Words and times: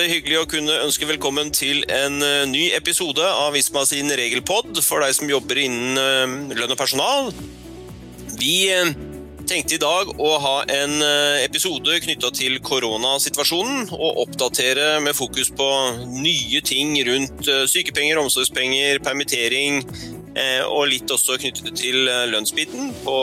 det 0.00 0.08
hyggelig 0.14 0.38
å 0.40 0.48
kunne 0.48 0.78
ønske 0.86 1.04
velkommen 1.04 1.50
til 1.52 1.82
en 1.92 2.22
eh, 2.24 2.46
ny 2.48 2.70
episode 2.72 3.20
av 3.20 3.52
Visma 3.52 3.82
sin 3.84 4.08
regelpod 4.16 4.78
for 4.80 5.04
deg 5.04 5.12
som 5.16 5.28
jobber 5.28 5.60
innen 5.60 6.00
eh, 6.00 6.56
lønn 6.56 6.72
og 6.72 6.78
personal. 6.80 7.28
Vi 8.40 8.70
eh, 8.72 8.94
tenkte 9.50 9.76
i 9.76 9.82
dag 9.82 10.14
å 10.14 10.30
ha 10.40 10.54
en 10.72 11.02
episode 11.42 11.98
knytta 12.04 12.30
til 12.38 12.56
koronasituasjonen, 12.64 13.90
og 13.96 14.22
oppdatere 14.24 15.02
med 15.04 15.18
fokus 15.18 15.50
på 15.58 15.68
nye 16.14 16.62
ting 16.64 16.94
rundt 17.08 17.50
sykepenger, 17.72 18.20
omsorgspenger, 18.22 19.02
permittering, 19.02 19.82
og 20.70 20.84
litt 20.92 21.10
også 21.10 21.40
knyttet 21.42 21.74
til 21.82 22.06
lønnsbiten 22.30 22.92
på 23.02 23.18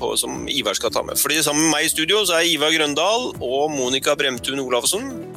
på, 0.00 0.08
som 0.18 0.48
Ivar 0.50 0.74
skal 0.76 0.90
ta 0.92 1.04
med. 1.06 1.20
Fordi 1.20 1.38
Sammen 1.44 1.68
med 1.68 1.76
meg 1.76 1.86
i 1.86 1.92
studio 1.92 2.24
så 2.26 2.40
er 2.40 2.48
Ivar 2.50 2.72
Grøndal 2.74 3.30
og 3.36 3.68
Monica 3.72 4.16
Bremtun 4.18 4.64
Olavsen. 4.64 5.35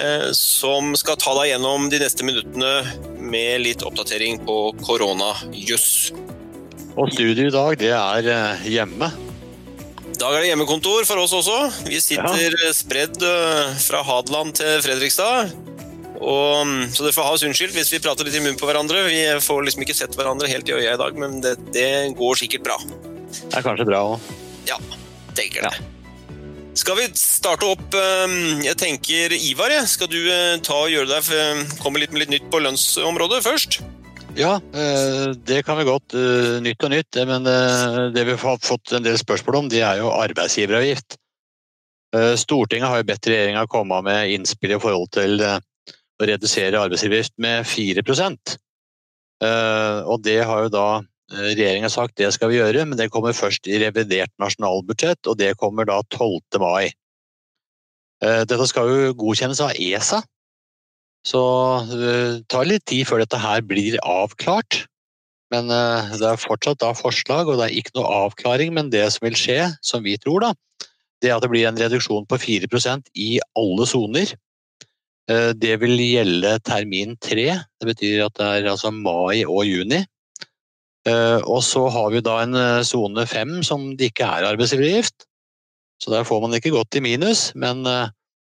Eh, 0.00 0.30
som 0.32 0.94
skal 0.96 1.18
ta 1.20 1.34
deg 1.40 1.52
gjennom 1.52 1.88
de 1.92 2.00
neste 2.00 2.24
minuttene 2.24 2.72
med 3.20 3.60
litt 3.64 3.82
oppdatering 3.84 4.40
på 4.46 4.58
koronajuss. 4.80 5.90
Og 6.96 7.10
studio 7.12 7.48
i 7.48 7.54
dag, 7.54 7.76
det 7.80 7.92
er 7.96 8.30
eh, 8.32 8.70
hjemme. 8.76 9.10
I 10.10 10.16
dag 10.20 10.36
er 10.36 10.44
det 10.44 10.50
hjemmekontor 10.50 11.04
for 11.08 11.20
oss 11.22 11.34
også. 11.36 11.58
Vi 11.88 12.00
sitter 12.02 12.56
ja. 12.56 12.72
spredd 12.76 13.20
fra 13.80 14.02
Hadeland 14.04 14.56
til 14.58 14.80
Fredrikstad. 14.84 15.52
Og, 16.20 16.66
mm, 16.68 16.90
så 16.92 17.06
dere 17.06 17.16
får 17.16 17.28
ha 17.28 17.36
oss 17.36 17.44
unnskyldt 17.48 17.76
hvis 17.76 17.94
vi 17.94 18.02
prater 18.04 18.28
litt 18.28 18.36
i 18.36 18.42
munnen 18.42 18.60
på 18.60 18.68
hverandre. 18.68 19.06
Vi 19.08 19.22
får 19.40 19.64
liksom 19.68 19.86
ikke 19.86 19.96
sett 19.96 20.16
hverandre 20.18 20.50
helt 20.52 20.68
i 20.68 20.76
øya 20.76 20.96
i 20.96 21.00
dag, 21.00 21.16
men 21.16 21.40
det, 21.44 21.56
det 21.72 21.88
går 22.18 22.42
sikkert 22.42 22.68
bra. 22.68 22.76
Det 23.30 23.56
er 23.56 23.64
kanskje 23.64 23.88
bra 23.88 24.04
òg. 24.12 24.28
Ja, 24.68 24.76
tenker 25.38 25.70
det. 25.70 25.99
Skal 26.80 26.96
vi 26.96 27.08
starte 27.18 27.68
opp 27.68 27.96
ehm, 27.98 28.62
Jeg 28.64 28.78
tenker 28.80 29.34
Ivar, 29.36 29.72
skal 29.90 30.08
du 30.08 30.20
eh, 30.22 30.56
ta 30.64 30.78
og 30.86 30.92
gjøre 30.92 31.10
deg 31.10 31.32
eh, 31.36 31.74
komme 31.82 32.00
litt 32.00 32.14
med 32.14 32.22
litt 32.22 32.32
nytt 32.32 32.46
på 32.52 32.60
lønnsområdet 32.64 33.42
først? 33.44 33.80
Ja, 34.38 34.54
eh, 34.72 35.34
det 35.44 35.60
kan 35.66 35.76
vi 35.76 35.84
godt. 35.88 36.14
Nytt 36.64 36.86
og 36.86 36.92
nytt. 36.94 37.18
Men 37.28 37.44
det 38.14 38.24
vi 38.24 38.36
har 38.38 38.62
fått 38.64 38.94
en 38.96 39.04
del 39.04 39.18
spørsmål 39.20 39.58
om, 39.58 39.68
det 39.72 39.82
er 39.84 40.00
jo 40.00 40.12
arbeidsgiveravgift. 40.14 41.18
Stortinget 42.40 42.90
har 42.90 43.02
jo 43.02 43.06
bedt 43.10 43.28
regjeringa 43.28 43.66
komme 43.70 44.00
med 44.06 44.32
innspill 44.34 44.72
i 44.74 44.80
forhold 44.82 45.10
til 45.14 45.42
å 45.42 45.58
redusere 46.26 46.80
arbeidsgiveravgift 46.80 47.36
med 47.42 47.68
4% 47.70 48.56
Og 50.10 50.16
det 50.24 50.40
har 50.42 50.64
jo 50.64 50.72
da 50.74 50.86
regjeringen 51.30 51.86
har 51.86 51.94
sagt 51.94 52.18
det 52.18 52.30
skal 52.34 52.50
vi 52.50 52.58
gjøre, 52.58 52.84
men 52.88 52.98
det 52.98 53.10
kommer 53.14 53.36
først 53.36 53.68
i 53.70 53.78
revidert 53.82 54.32
nasjonalbudsjett, 54.42 55.22
og 55.30 55.38
det 55.38 55.54
kommer 55.60 55.86
da 55.88 56.00
12. 56.10 56.58
mai. 56.62 56.90
Eh, 58.24 58.42
dette 58.48 58.66
skal 58.68 58.90
jo 58.90 59.16
godkjennes 59.20 59.62
av 59.64 59.74
ESA, 59.78 60.20
så 61.26 61.42
det 61.90 62.14
eh, 62.14 62.40
tar 62.50 62.68
litt 62.68 62.86
tid 62.88 63.06
før 63.08 63.22
dette 63.22 63.40
her 63.40 63.62
blir 63.66 63.98
avklart. 64.02 64.84
Men 65.50 65.66
det 65.66 66.22
er 66.22 66.38
fortsatt 66.38 66.78
da 66.78 66.92
forslag, 66.94 67.48
og 67.50 67.56
det 67.58 67.64
er 67.64 67.78
ikke 67.80 67.96
noe 67.96 68.10
avklaring. 68.28 68.70
Men 68.70 68.92
det 68.92 69.02
som 69.10 69.24
vil 69.24 69.34
skje, 69.34 69.64
som 69.82 70.04
vi 70.04 70.12
tror, 70.22 70.44
da, 70.44 70.86
det 71.18 71.26
er 71.26 71.34
at 71.34 71.42
det 71.42 71.50
blir 71.50 71.66
en 71.66 71.80
reduksjon 71.80 72.28
på 72.30 72.38
4% 72.38 73.10
i 73.18 73.32
alle 73.58 73.86
soner. 73.90 74.30
Det 75.26 75.72
vil 75.82 75.96
gjelde 75.98 76.54
termin 76.62 77.16
tre. 77.18 77.48
Det 77.82 77.88
betyr 77.90 78.28
at 78.28 78.38
det 78.38 78.46
er 78.46 78.70
altså 78.70 78.94
mai 78.94 79.42
og 79.42 79.66
juni. 79.66 80.04
Eh, 81.10 81.40
og 81.48 81.62
så 81.64 81.86
har 81.92 82.10
vi 82.12 82.22
da 82.24 82.40
en 82.44 82.56
eh, 82.58 82.84
sone 82.86 83.24
fem 83.28 83.60
som 83.66 83.90
det 83.98 84.10
ikke 84.10 84.28
er 84.28 84.48
arbeidsgiveravgift. 84.52 85.26
Så 86.00 86.12
der 86.12 86.26
får 86.28 86.42
man 86.44 86.56
ikke 86.56 86.72
gått 86.74 86.96
i 86.96 87.04
minus, 87.04 87.50
men 87.58 87.84
eh, 87.88 88.12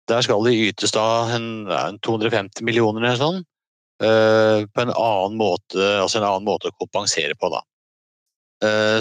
der 0.10 0.26
skal 0.26 0.46
det 0.46 0.56
ytes 0.70 0.94
da 0.94 1.06
en, 1.36 2.00
250 2.06 2.66
millioner 2.66 3.04
eller 3.04 3.22
sånn. 3.22 3.44
På 3.96 4.82
en 4.84 4.92
annen 4.92 5.38
måte, 5.40 5.80
altså 5.80 6.20
en 6.20 6.26
annen 6.28 6.46
måte 6.46 6.68
å 6.68 6.76
kompensere 6.76 7.32
på, 7.40 7.48
da. 7.48 7.62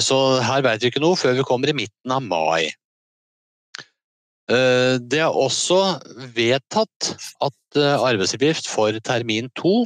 Så 0.00 0.18
her 0.46 0.62
vet 0.62 0.84
vi 0.84 0.92
ikke 0.92 1.02
noe 1.02 1.18
før 1.18 1.34
vi 1.34 1.44
kommer 1.44 1.72
i 1.72 1.74
midten 1.74 2.14
av 2.14 2.22
mai. 2.22 2.70
Det 4.46 5.18
er 5.18 5.34
også 5.34 5.80
vedtatt 6.38 7.10
at 7.42 7.80
arbeidsgift 7.82 8.70
for 8.70 8.94
termin 9.04 9.50
to, 9.58 9.82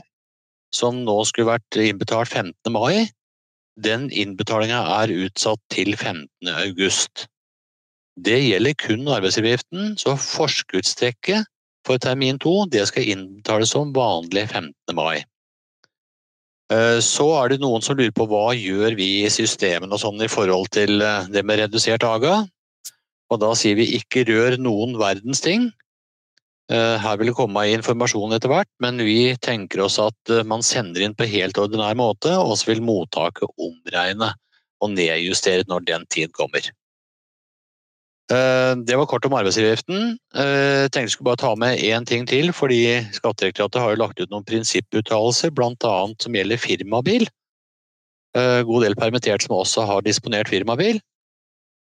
som 0.77 1.01
nå 1.09 1.17
skulle 1.27 1.55
vært 1.55 1.81
innbetalt 1.81 2.29
15. 2.29 2.77
mai, 2.77 3.09
den 3.79 4.09
innbetalinga 4.11 4.81
er 5.01 5.13
utsatt 5.27 5.61
til 5.73 5.95
15. 5.97 6.27
august. 6.53 7.27
Det 8.19 8.39
gjelder 8.43 8.75
kun 8.83 9.07
arbeidsgiveravgiften, 9.15 9.95
så 10.01 10.17
forskuddstrekket 10.19 11.47
for 11.87 12.01
termin 12.03 12.41
to 12.43 12.67
skal 12.91 13.07
innbetales 13.15 13.71
som 13.73 13.93
vanlig 13.95 14.49
15. 14.51 14.75
mai. 14.95 15.25
Eh, 16.73 16.99
så 17.01 17.27
er 17.39 17.49
det 17.55 17.63
noen 17.63 17.85
som 17.85 17.97
lurer 17.97 18.13
på 18.13 18.27
hva 18.29 18.51
gjør 18.53 18.97
vi 18.99 19.23
i 19.23 19.31
systemene 19.33 19.95
og 19.95 20.03
sånn 20.03 20.21
i 20.21 20.29
forhold 20.29 20.69
til 20.77 21.01
eh, 21.01 21.29
det 21.33 21.45
med 21.47 21.63
redusert 21.63 22.05
aga. 22.05 22.43
Og 23.33 23.41
da 23.41 23.55
sier 23.57 23.79
vi 23.79 23.89
ikke 23.97 24.27
rør 24.29 24.59
noen 24.61 24.99
verdens 25.01 25.41
ting. 25.45 25.71
Eh, 26.69 26.97
her 27.01 27.17
vil 27.17 27.31
det 27.31 27.37
komme 27.37 27.63
informasjon 27.73 28.35
etter 28.37 28.51
hvert, 28.53 28.69
men 28.85 29.01
vi 29.01 29.33
tenker 29.41 29.81
oss 29.87 29.97
at 30.03 30.33
eh, 30.33 30.45
man 30.45 30.65
sender 30.65 31.01
inn 31.05 31.15
på 31.17 31.29
helt 31.31 31.57
ordinær 31.61 31.97
måte, 31.97 32.35
og 32.37 32.59
så 32.61 32.75
vil 32.75 32.85
mottaket 32.85 33.49
omregne 33.57 34.35
og 34.85 34.93
nedjustere 34.93 35.65
når 35.71 35.87
den 35.89 36.05
tid 36.13 36.35
kommer. 36.37 36.69
Eh, 38.29 38.75
det 38.85 39.01
var 39.01 39.09
kort 39.09 39.25
om 39.25 39.39
arbeidsgiveravgiften. 39.41 40.13
Jeg 40.37 40.93
tenkte 40.93 41.07
jeg 41.07 41.17
skulle 41.17 41.31
bare 41.31 41.43
ta 41.47 41.55
med 41.57 41.81
én 41.81 42.05
ting 42.05 42.29
til, 42.29 42.53
fordi 42.53 42.83
Skattedirektoratet 43.17 43.81
har 43.81 43.97
jo 43.97 44.03
lagt 44.05 44.21
ut 44.21 44.29
noen 44.29 44.45
prinsipputtalelser, 44.45 45.57
bl.a. 45.57 45.97
som 46.21 46.37
gjelder 46.37 46.61
firmabil. 46.61 47.31
God 48.37 48.85
del 48.85 48.95
permittert 48.95 49.43
som 49.43 49.57
også 49.57 49.87
har 49.89 50.05
disponert 50.05 50.51
firmabil. 50.53 51.01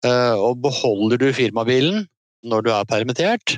Og 0.04 0.60
beholder 0.62 1.18
du 1.18 1.30
firmabilen 1.34 2.04
når 2.44 2.66
du 2.66 2.68
er 2.76 2.84
permittert, 2.86 3.56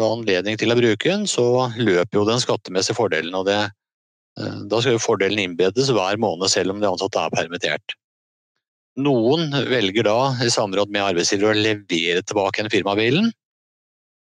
har 0.00 0.14
anledning 0.16 0.56
til 0.56 0.72
å 0.72 0.78
bruke 0.78 1.08
den, 1.08 1.26
så 1.28 1.68
løper 1.76 2.18
jo 2.18 2.28
den 2.28 2.40
skattemessige 2.40 2.96
fordelen. 2.96 3.34
og 3.34 3.46
det, 3.46 3.60
eh, 4.38 4.58
Da 4.68 4.80
skal 4.80 4.92
jo 4.96 4.98
fordelen 4.98 5.38
innbedes 5.38 5.90
hver 5.90 6.16
måned, 6.16 6.48
selv 6.48 6.70
om 6.70 6.80
de 6.80 6.88
ansatte 6.88 7.18
er 7.18 7.30
permittert. 7.30 7.96
Noen 8.96 9.50
velger 9.50 10.04
da 10.04 10.36
i 10.44 10.50
samråd 10.52 10.90
med 10.92 11.02
arbeidsgiver 11.02 11.52
å 11.52 11.56
levere 11.56 12.22
tilbake 12.22 12.60
en 12.60 12.70
firmabilen. 12.70 13.32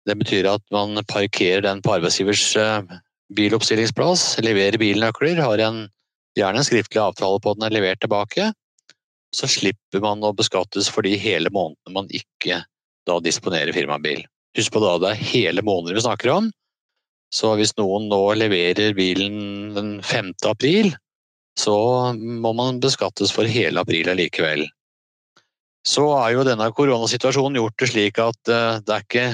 Det 0.06 0.18
betyr 0.18 0.46
at 0.50 0.62
man 0.72 0.98
parkerer 1.06 1.62
den 1.62 1.82
på 1.82 1.98
arbeidsgivers 1.98 2.56
eh, 2.58 2.82
biloppstillingsplass, 3.34 4.40
leverer 4.46 4.78
bilnøkler, 4.78 5.42
har 5.42 5.58
en, 5.60 5.88
gjerne 6.38 6.62
en 6.62 6.68
skriftlig 6.68 7.02
avtale 7.02 7.40
på 7.42 7.52
at 7.52 7.58
den 7.58 7.68
er 7.70 7.78
levert 7.78 8.02
tilbake. 8.02 8.52
Så 9.34 9.50
slipper 9.50 10.02
man 10.02 10.22
å 10.24 10.34
beskattes 10.34 10.90
for 10.90 11.02
de 11.06 11.18
hele 11.18 11.50
månedene 11.50 11.94
man 11.94 12.10
ikke 12.14 12.62
da 13.06 13.20
disponerer 13.20 13.74
firmabil. 13.74 14.24
Husk 14.56 14.72
på 14.72 14.84
da 14.84 14.96
det 15.04 15.12
er 15.12 15.26
hele 15.34 15.64
måneder 15.66 15.98
vi 15.98 16.06
snakker 16.06 16.32
om. 16.36 16.52
Så 17.34 17.52
hvis 17.60 17.74
noen 17.80 18.08
nå 18.12 18.22
leverer 18.38 18.96
bilen 18.96 19.74
den 19.76 19.92
5. 20.06 20.32
april, 20.48 20.94
så 21.60 21.76
må 22.16 22.54
man 22.56 22.80
beskattes 22.84 23.34
for 23.36 23.48
hele 23.50 23.82
april 23.82 24.12
allikevel. 24.12 24.66
Så 25.86 26.06
er 26.18 26.34
jo 26.34 26.46
denne 26.48 26.68
koronasituasjonen 26.76 27.60
gjort 27.60 27.78
det 27.82 27.90
slik 27.92 28.20
at 28.22 28.52
eh, 28.52 28.80
det 28.82 28.96
er 28.96 29.04
ikke 29.06 29.28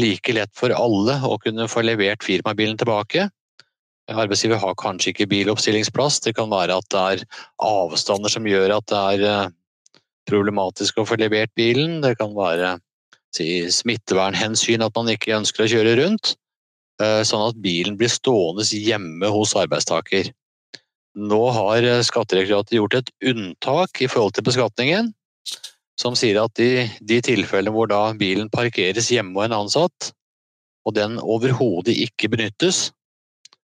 like 0.00 0.34
lett 0.34 0.52
for 0.56 0.72
alle 0.72 1.18
å 1.28 1.36
kunne 1.42 1.68
få 1.68 1.82
levert 1.84 2.24
firmabilen 2.24 2.78
tilbake. 2.80 3.26
Arbeidsgiver 4.12 4.60
har 4.60 4.78
kanskje 4.80 5.12
ikke 5.12 5.28
biloppstillingsplass. 5.30 6.22
Det 6.24 6.34
kan 6.38 6.50
være 6.50 6.78
at 6.80 6.88
det 6.92 7.02
er 7.02 7.26
avstander 7.62 8.32
som 8.32 8.48
gjør 8.48 8.78
at 8.78 8.88
det 8.90 9.02
er 9.02 9.26
eh, 9.28 9.52
problematisk 10.30 11.02
å 11.02 11.06
få 11.08 11.18
levert 11.20 11.52
bilen. 11.58 12.00
Det 12.04 12.16
kan 12.20 12.32
være 12.36 12.78
si, 13.36 13.48
smittevernhensyn 13.72 14.84
at 14.84 14.94
man 14.96 15.10
ikke 15.12 15.36
ønsker 15.38 15.64
å 15.64 15.70
kjøre 15.72 15.96
rundt, 16.02 16.34
eh, 17.02 17.22
sånn 17.26 17.48
at 17.48 17.60
bilen 17.64 17.96
blir 18.00 18.12
stående 18.12 18.66
hjemme 18.66 19.32
hos 19.32 19.56
arbeidstaker. 19.58 20.32
Nå 21.18 21.42
har 21.56 21.84
eh, 21.84 22.04
Skattedirektoratet 22.04 22.78
gjort 22.78 22.98
et 23.00 23.12
unntak 23.32 24.00
i 24.04 24.08
forhold 24.08 24.36
til 24.36 24.46
beskatningen, 24.48 25.12
som 26.00 26.16
sier 26.16 26.40
at 26.40 26.58
i 26.62 26.88
de 27.04 27.20
tilfellene 27.24 27.74
hvor 27.74 27.90
da 27.90 28.14
bilen 28.16 28.50
parkeres 28.52 29.10
hjemme 29.12 29.36
hos 29.36 29.50
en 29.50 29.58
ansatt, 29.60 30.12
og 30.88 30.96
den 30.96 31.18
overhodet 31.20 31.94
ikke 31.94 32.32
benyttes 32.32 32.90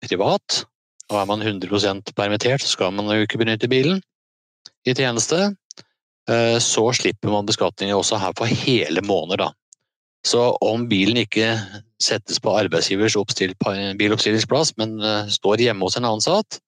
privat, 0.04 0.64
og 1.10 1.16
er 1.18 1.26
man 1.26 1.42
100% 1.42 2.12
permittert, 2.14 2.62
så 2.62 2.76
skal 2.76 2.94
man 2.94 3.10
jo 3.10 3.24
ikke 3.26 3.40
benytte 3.40 3.68
bilen 3.68 3.98
i 4.86 4.94
tjeneste. 4.94 5.50
Eh, 6.28 6.58
så 6.58 6.84
slipper 6.92 7.32
man 7.32 7.48
beskatningen 7.48 7.96
også 7.96 8.18
her 8.20 8.34
for 8.36 8.50
hele 8.50 9.02
måneder. 9.06 9.46
Da. 9.46 9.52
Så 10.26 10.50
om 10.60 10.88
bilen 10.88 11.22
ikke 11.22 11.54
settes 12.00 12.40
på 12.42 12.52
arbeidsgivers 12.56 13.16
biloppstillingsplass, 13.98 14.74
men 14.80 14.98
eh, 15.00 15.30
står 15.32 15.64
hjemme 15.64 15.88
hos 15.88 15.96
en 15.96 16.08
ansatt, 16.10 16.60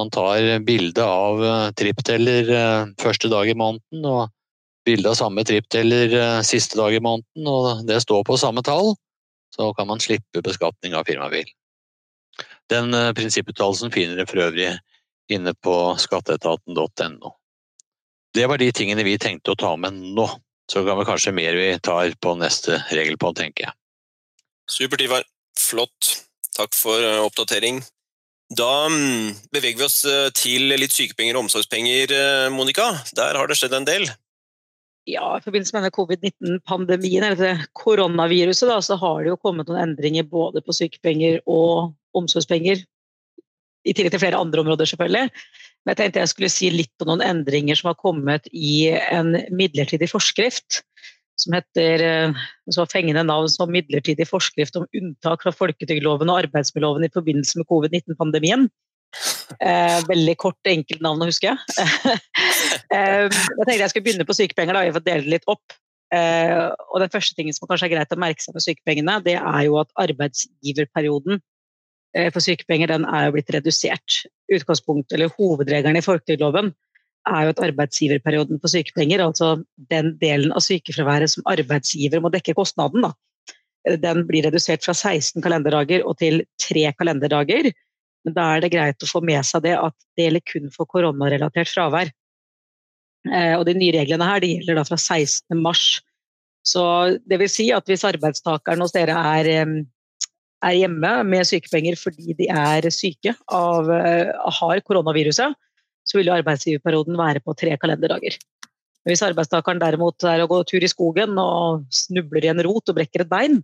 man 0.00 0.10
tar 0.10 0.40
bilde 0.64 1.04
av 1.04 1.42
tripteller 1.76 1.76
trippteller 1.76 2.48
første 2.98 3.28
dag 3.28 3.50
i 3.50 3.54
måneden 3.54 4.06
og 4.08 4.30
bilde 4.88 5.10
av 5.10 5.18
samme 5.18 5.44
trippteller 5.44 6.14
siste 6.48 6.80
dag 6.80 6.96
i 6.96 7.02
måneden, 7.04 7.44
og 7.46 7.84
det 7.86 8.00
står 8.00 8.24
på 8.24 8.38
samme 8.40 8.64
tall, 8.64 8.94
så 9.52 9.68
kan 9.76 9.86
man 9.92 10.00
slippe 10.00 10.40
beskatning 10.42 10.96
av 10.96 11.04
firmabil. 11.04 11.44
Den 12.72 12.94
eh, 12.94 13.12
prinsipputtalelsen 13.16 13.92
finner 13.92 14.16
dere 14.16 14.28
for 14.30 14.42
øvrig 14.46 14.70
inne 15.32 15.54
på 15.64 15.76
skatteetaten.no. 16.00 17.32
Det 18.32 18.48
var 18.48 18.60
de 18.60 18.70
tingene 18.72 19.04
vi 19.04 19.18
tenkte 19.20 19.52
å 19.52 19.58
ta 19.58 19.74
med 19.76 19.98
nå. 20.16 20.26
Så 20.70 20.84
kan 20.86 20.96
vi 20.98 21.04
kanskje 21.04 21.34
mer 21.36 21.56
vi 21.58 21.68
tar 21.84 22.14
på 22.22 22.34
neste 22.40 22.78
regelpod, 22.94 23.36
tenker 23.36 23.66
jeg. 23.66 23.76
Supert, 24.70 25.04
Ivar. 25.04 25.26
Flott. 25.58 26.14
Takk 26.56 26.72
for 26.76 27.02
eh, 27.04 27.20
oppdatering. 27.20 27.82
Da 28.52 28.88
mm, 28.88 29.48
beveger 29.52 29.82
vi 29.82 29.88
oss 29.88 30.02
eh, 30.08 30.30
til 30.36 30.72
litt 30.72 30.94
sykepenger 30.94 31.36
og 31.36 31.46
omsorgspenger, 31.46 32.14
Monica. 32.54 32.88
Der 33.16 33.36
har 33.36 33.50
det 33.50 33.58
skjedd 33.60 33.76
en 33.76 33.88
del. 33.88 34.08
Ja, 35.08 35.36
I 35.36 35.42
forbindelse 35.42 35.80
med 35.80 35.92
covid-19-pandemien, 35.96 37.24
eller 37.26 37.64
koronaviruset, 37.74 38.68
da, 38.70 38.78
så 38.84 38.96
har 39.00 39.24
det 39.24 39.32
jo 39.32 39.40
kommet 39.40 39.66
noen 39.66 39.88
endringer 39.88 40.28
både 40.30 40.62
på 40.62 40.76
sykepenger 40.76 41.40
og 41.50 41.92
omsorgspenger. 42.14 42.84
I 43.82 43.94
tillegg 43.96 44.14
til 44.14 44.22
flere 44.22 44.38
andre 44.38 44.62
områder, 44.62 44.86
selvfølgelig. 44.86 45.32
Men 45.82 45.92
jeg 45.92 45.98
tenkte 45.98 46.22
jeg 46.22 46.30
skulle 46.30 46.52
si 46.52 46.70
litt 46.70 47.02
om 47.02 47.10
noen 47.10 47.24
endringer 47.26 47.78
som 47.78 47.90
har 47.90 47.98
kommet 47.98 48.46
i 48.54 48.92
en 48.94 49.34
midlertidig 49.54 50.08
forskrift. 50.12 50.82
Som 51.40 51.56
heter 51.56 52.04
eh, 52.06 52.42
så 52.70 52.84
fengende 52.86 53.24
navn 53.26 53.48
som 53.50 53.72
midlertidig 53.72 54.28
forskrift 54.28 54.76
om 54.78 54.86
unntak 54.94 55.42
fra 55.42 55.54
folketrygdloven 55.54 56.30
og 56.30 56.44
arbeidsmiljøloven 56.44 57.08
i 57.08 57.12
forbindelse 57.14 57.58
med 57.58 57.68
covid-19-pandemien. 57.72 58.68
Eh, 59.60 59.98
veldig 60.08 60.34
kort, 60.40 60.60
enkelt 60.68 61.02
navn 61.04 61.24
å 61.24 61.28
huske. 61.28 61.50
eh, 62.94 63.26
jeg 63.26 63.64
tenkte 63.64 63.80
jeg 63.80 63.92
skulle 63.92 64.06
begynne 64.06 64.28
på 64.28 64.36
sykepenger. 64.38 64.76
da, 64.76 64.84
for 64.92 65.00
får 65.00 65.08
dele 65.08 65.26
det 65.26 65.34
litt 65.36 65.50
opp. 65.50 65.74
Eh, 66.12 66.68
og 66.92 67.00
Den 67.02 67.12
første 67.12 67.36
tingen 67.36 67.56
som 67.56 67.68
kanskje 67.68 67.88
er 67.88 67.94
greit 67.96 68.14
å 68.14 68.20
merke 68.20 68.44
seg 68.44 68.56
med 68.56 68.64
sykepengene, 68.64 69.18
det 69.24 69.38
er 69.40 69.62
jo 69.66 69.80
at 69.80 69.92
arbeidsgiverperioden 70.00 71.40
for 72.34 72.44
sykepenger 72.44 72.90
den 72.92 73.06
er 73.08 73.26
jo 73.26 73.34
blitt 73.36 73.52
redusert. 73.54 74.22
Utgangspunkt, 74.52 75.12
eller 75.14 75.32
Hovedregelen 75.38 75.96
i 75.96 76.04
folketrygdloven 76.04 76.72
er 77.30 77.46
jo 77.46 77.52
at 77.54 77.62
arbeidsgiverperioden 77.62 78.60
på 78.60 78.70
sykepenger, 78.70 79.22
altså 79.24 79.54
den 79.90 80.12
delen 80.20 80.52
av 80.52 80.64
sykefraværet 80.64 81.30
som 81.32 81.46
arbeidsgiver 81.50 82.22
må 82.22 82.32
dekke 82.34 82.56
kostnaden, 82.58 83.06
da, 83.06 83.12
den 84.02 84.26
blir 84.28 84.46
redusert 84.46 84.84
fra 84.84 84.94
16 84.94 85.42
kalenderdager 85.42 86.04
og 86.06 86.18
til 86.20 86.42
3 86.62 86.90
kalenderdager. 86.98 87.70
Men 88.26 88.36
da 88.36 88.48
er 88.54 88.62
det 88.62 88.72
greit 88.74 89.02
å 89.02 89.10
få 89.10 89.22
med 89.24 89.42
seg 89.46 89.64
det 89.64 89.74
at 89.78 89.96
det 90.16 90.28
gjelder 90.28 90.44
kun 90.52 90.68
for 90.74 90.90
koronarelatert 90.90 91.70
fravær. 91.70 92.12
Eh, 93.26 93.54
og 93.56 93.66
de 93.66 93.74
nye 93.78 93.94
reglene 93.94 94.26
her 94.26 94.42
de 94.42 94.52
gjelder 94.56 94.78
da 94.78 94.86
fra 94.86 94.98
16. 94.98 95.58
mars. 95.62 95.86
Så 96.66 96.84
det 97.26 97.40
vil 97.40 97.50
si 97.50 97.68
at 97.74 97.88
hvis 97.90 98.06
arbeidstakeren 98.06 98.82
hos 98.84 98.94
dere 98.94 99.16
er, 99.18 99.50
er 100.62 100.78
hjemme 100.78 101.12
med 101.28 101.46
sykepenger 101.48 101.98
fordi 101.98 102.36
de 102.38 102.48
er 102.48 102.88
syke 102.94 103.34
av, 103.52 103.90
eh, 103.90 104.32
har 104.58 104.82
koronaviruset, 104.86 105.54
så 106.02 106.18
vil 106.18 106.30
jo 106.30 106.36
arbeidsgiverperioden 106.36 107.18
være 107.18 107.42
på 107.44 107.54
tre 107.58 107.76
kalenderdager. 107.80 108.38
Hvis 109.06 109.22
arbeidstakeren 109.26 109.80
derimot 109.82 110.22
er 110.30 110.42
å 110.42 110.48
gå 110.50 110.60
tur 110.66 110.82
i 110.82 110.90
skogen 110.90 111.38
og 111.42 111.86
snubler 111.90 112.46
i 112.46 112.52
en 112.52 112.62
rot 112.62 112.90
og 112.90 112.98
brekker 112.98 113.24
et 113.24 113.30
bein, 113.30 113.58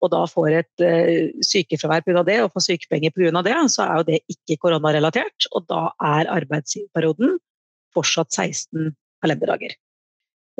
og 0.00 0.10
da 0.14 0.24
får 0.26 0.54
et 0.62 0.82
uh, 0.82 1.28
sykefravær 1.44 2.02
pga. 2.06 2.24
det 2.26 2.38
og 2.42 2.54
får 2.54 2.66
sykepenger 2.70 3.12
pga. 3.14 3.42
det, 3.44 3.54
så 3.70 3.84
er 3.84 4.00
jo 4.00 4.08
det 4.08 4.20
ikke 4.32 4.56
koronarelatert. 4.64 5.46
Og 5.52 5.66
da 5.68 5.90
er 6.00 6.30
arbeidsgiverperioden 6.40 7.36
fortsatt 7.94 8.32
16 8.32 8.94
kalenderdager. 9.20 9.76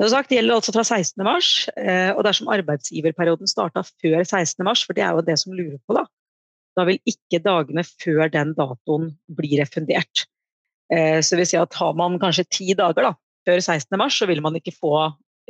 Sagt, 0.01 0.31
det 0.31 0.39
gjelder 0.39 0.57
altså 0.57 0.73
fra 0.73 0.83
16. 0.87 1.21
mars, 1.25 1.51
uh, 1.75 2.11
og 2.15 2.23
dersom 2.25 2.49
arbeidsgiverperioden 2.49 3.49
starta 3.49 3.83
før 3.85 4.23
16. 4.23 4.63
mars, 4.65 4.81
for 4.87 4.97
det 4.97 5.03
er 5.05 5.13
jo 5.13 5.25
det 5.27 5.37
som 5.37 5.53
lurer 5.53 5.77
på, 5.85 5.93
da, 5.97 6.07
da 6.79 6.85
vil 6.87 6.97
ikke 7.05 7.41
dagene 7.45 7.83
før 7.85 8.31
den 8.33 8.55
datoen 8.57 9.11
bli 9.37 9.59
refundert. 9.61 10.25
Uh, 10.89 11.19
så 11.21 11.35
det 11.35 11.43
vil 11.43 11.51
si 11.53 11.59
at 11.61 11.77
har 11.77 11.93
man 11.99 12.17
kanskje 12.21 12.49
ti 12.49 12.71
dager 12.77 13.11
da, 13.11 13.13
før 13.45 13.61
16. 13.61 13.99
mars, 14.01 14.17
så 14.17 14.29
vil 14.31 14.41
man 14.41 14.57
ikke 14.57 14.73
få 14.73 14.95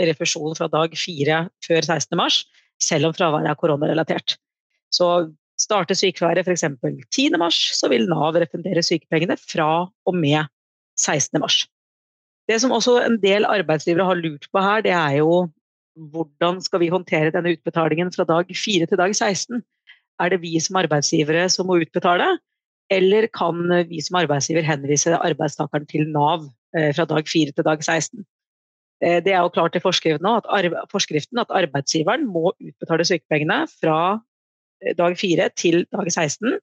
refusjon 0.01 0.55
fra 0.57 0.67
dag 0.71 0.93
fire 0.97 1.45
før 1.63 1.85
16. 1.85 2.17
mars 2.19 2.43
selv 2.81 3.09
om 3.09 3.15
fraværet 3.15 3.51
er 3.51 3.59
koronarelatert. 3.59 4.37
Så 4.91 5.07
starter 5.61 5.97
sykeværet 5.97 6.47
f.eks. 6.47 6.63
10.3, 6.63 7.51
så 7.77 7.89
vil 7.91 8.07
Nav 8.09 8.35
refundere 8.41 8.83
sykepengene 8.83 9.37
fra 9.39 9.69
og 9.87 10.17
med 10.17 10.49
16.3. 10.99 11.67
Det 12.51 12.57
som 12.59 12.73
også 12.75 12.97
en 13.05 13.15
del 13.21 13.45
arbeidsgivere 13.47 14.05
har 14.09 14.17
lurt 14.19 14.49
på 14.51 14.59
her, 14.59 14.81
det 14.83 14.91
er 14.91 15.21
jo 15.21 15.47
hvordan 16.11 16.59
skal 16.63 16.81
vi 16.81 16.89
håndtere 16.91 17.31
denne 17.31 17.53
utbetalingen 17.55 18.11
fra 18.11 18.25
dag 18.27 18.49
4 18.51 18.87
til 18.89 18.99
dag 18.99 19.13
16? 19.15 19.61
Er 20.19 20.31
det 20.33 20.41
vi 20.41 20.59
som 20.59 20.79
arbeidsgivere 20.81 21.45
som 21.49 21.69
må 21.69 21.79
utbetale, 21.79 22.27
eller 22.91 23.27
kan 23.31 23.63
vi 23.87 24.01
som 24.03 24.19
arbeidsgiver 24.19 24.67
henvise 24.67 25.15
arbeidstakeren 25.15 25.87
til 25.87 26.09
Nav 26.11 26.49
eh, 26.75 26.91
fra 26.95 27.05
dag 27.07 27.27
4 27.27 27.55
til 27.55 27.67
dag 27.67 27.83
16? 27.83 28.25
Eh, 29.03 29.19
det 29.23 29.31
er 29.31 29.39
jo 29.45 29.53
klart 29.55 29.75
i 29.79 29.83
forskriften 29.83 31.39
at, 31.39 31.55
arbeidsgiveren 31.55 32.27
må 32.27 32.51
utbetale 32.51 33.07
sykepengene 33.07 33.63
fra 33.79 34.19
eh, 34.83 34.95
dag 34.97 35.15
4 35.23 35.49
til 35.55 35.85
dag 35.91 36.11
16. 36.11 36.59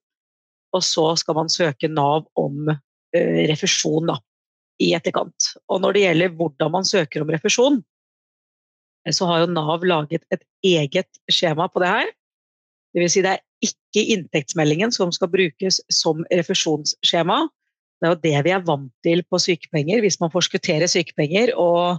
Og 0.76 0.85
så 0.85 1.14
skal 1.17 1.35
man 1.40 1.49
søke 1.49 1.88
Nav 1.88 2.29
om 2.37 2.69
refusjon 3.49 4.05
da, 4.11 4.19
i 4.82 4.92
etterkant. 4.96 5.52
Og 5.69 5.82
når 5.82 5.96
det 5.96 6.04
gjelder 6.04 6.34
hvordan 6.38 6.75
man 6.75 6.86
søker 6.86 7.25
om 7.25 7.32
refusjon, 7.34 7.80
så 9.08 9.28
har 9.28 9.42
jo 9.42 9.52
Nav 9.52 9.84
laget 9.88 10.25
et 10.34 10.42
eget 10.64 11.20
skjema 11.32 11.69
på 11.72 11.80
det 11.82 11.92
her. 11.92 12.10
Det 12.92 13.02
vil 13.02 13.12
si 13.12 13.22
det 13.25 13.36
er 13.36 13.44
ikke 13.64 14.04
inntektsmeldingen 14.14 14.92
som 14.94 15.12
skal 15.14 15.30
brukes 15.32 15.80
som 15.92 16.25
refusjonsskjema. 16.32 17.38
Det 17.98 18.06
er 18.06 18.12
jo 18.14 18.20
det 18.26 18.44
vi 18.46 18.52
er 18.54 18.66
vant 18.66 18.92
til 19.06 19.25
på 19.26 19.40
sykepenger 19.42 20.02
hvis 20.04 20.20
man 20.22 20.32
forskutterer 20.34 20.90
sykepenger 20.90 21.54
og 21.58 21.98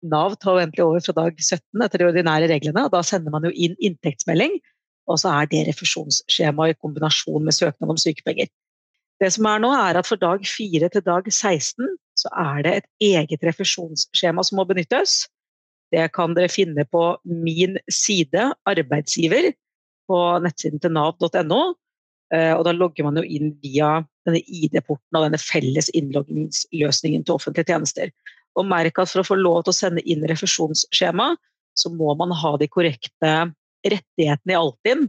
Nav 0.00 0.36
tar 0.40 0.62
egentlig 0.62 0.84
over 0.84 1.02
fra 1.04 1.12
dag 1.12 1.36
17 1.36 1.82
etter 1.84 2.00
de 2.00 2.06
ordinære 2.08 2.48
reglene. 2.48 2.86
og 2.86 2.92
Da 2.94 3.02
sender 3.04 3.32
man 3.34 3.44
jo 3.44 3.50
inn 3.52 3.74
inntektsmelding, 3.84 4.54
og 5.10 5.18
så 5.20 5.34
er 5.42 5.50
det 5.50 5.66
refusjonsskjema 5.68 6.70
i 6.70 6.76
kombinasjon 6.78 7.44
med 7.44 7.52
søknad 7.52 7.92
om 7.92 8.00
sykepenger. 8.00 8.48
Det 9.20 9.28
som 9.34 9.44
er 9.50 9.60
nå 9.60 9.68
er 9.76 9.98
at 10.00 10.08
For 10.08 10.16
dag 10.16 10.40
4 10.40 10.88
til 10.88 11.04
dag 11.04 11.28
16 11.28 11.84
så 12.20 12.30
er 12.36 12.64
det 12.66 12.72
et 12.76 12.88
eget 13.10 13.44
refusjonsskjema 13.48 14.44
som 14.46 14.60
må 14.60 14.66
benyttes. 14.68 15.24
Det 15.90 16.06
kan 16.14 16.36
dere 16.36 16.52
finne 16.52 16.84
på 16.86 17.04
min 17.24 17.78
side, 17.90 18.50
arbeidsgiver, 18.68 19.50
på 20.10 20.18
nettsiden 20.44 20.82
til 20.82 20.94
nav.no. 20.94 21.60
Eh, 22.34 22.52
og 22.54 22.64
Da 22.66 22.74
logger 22.74 23.06
man 23.06 23.18
jo 23.18 23.26
inn 23.26 23.54
via 23.62 24.00
denne 24.26 24.42
ID-porten 24.46 25.18
og 25.18 25.26
denne 25.26 25.40
felles 25.42 25.90
innloggingsløsningen 25.98 27.24
til 27.26 27.36
offentlige 27.36 27.72
tjenester. 27.72 28.12
Og 28.58 28.66
merk 28.70 28.98
at 28.98 29.10
for 29.10 29.22
å 29.22 29.26
få 29.26 29.38
lov 29.38 29.64
til 29.64 29.74
å 29.74 29.78
sende 29.78 30.04
inn 30.06 30.26
refusjonsskjema, 30.30 31.32
så 31.78 31.90
må 31.94 32.14
man 32.18 32.34
ha 32.34 32.56
de 32.58 32.68
korrekte 32.70 33.32
rettighetene 33.86 34.54
i 34.54 34.58
Altinn. 34.58 35.08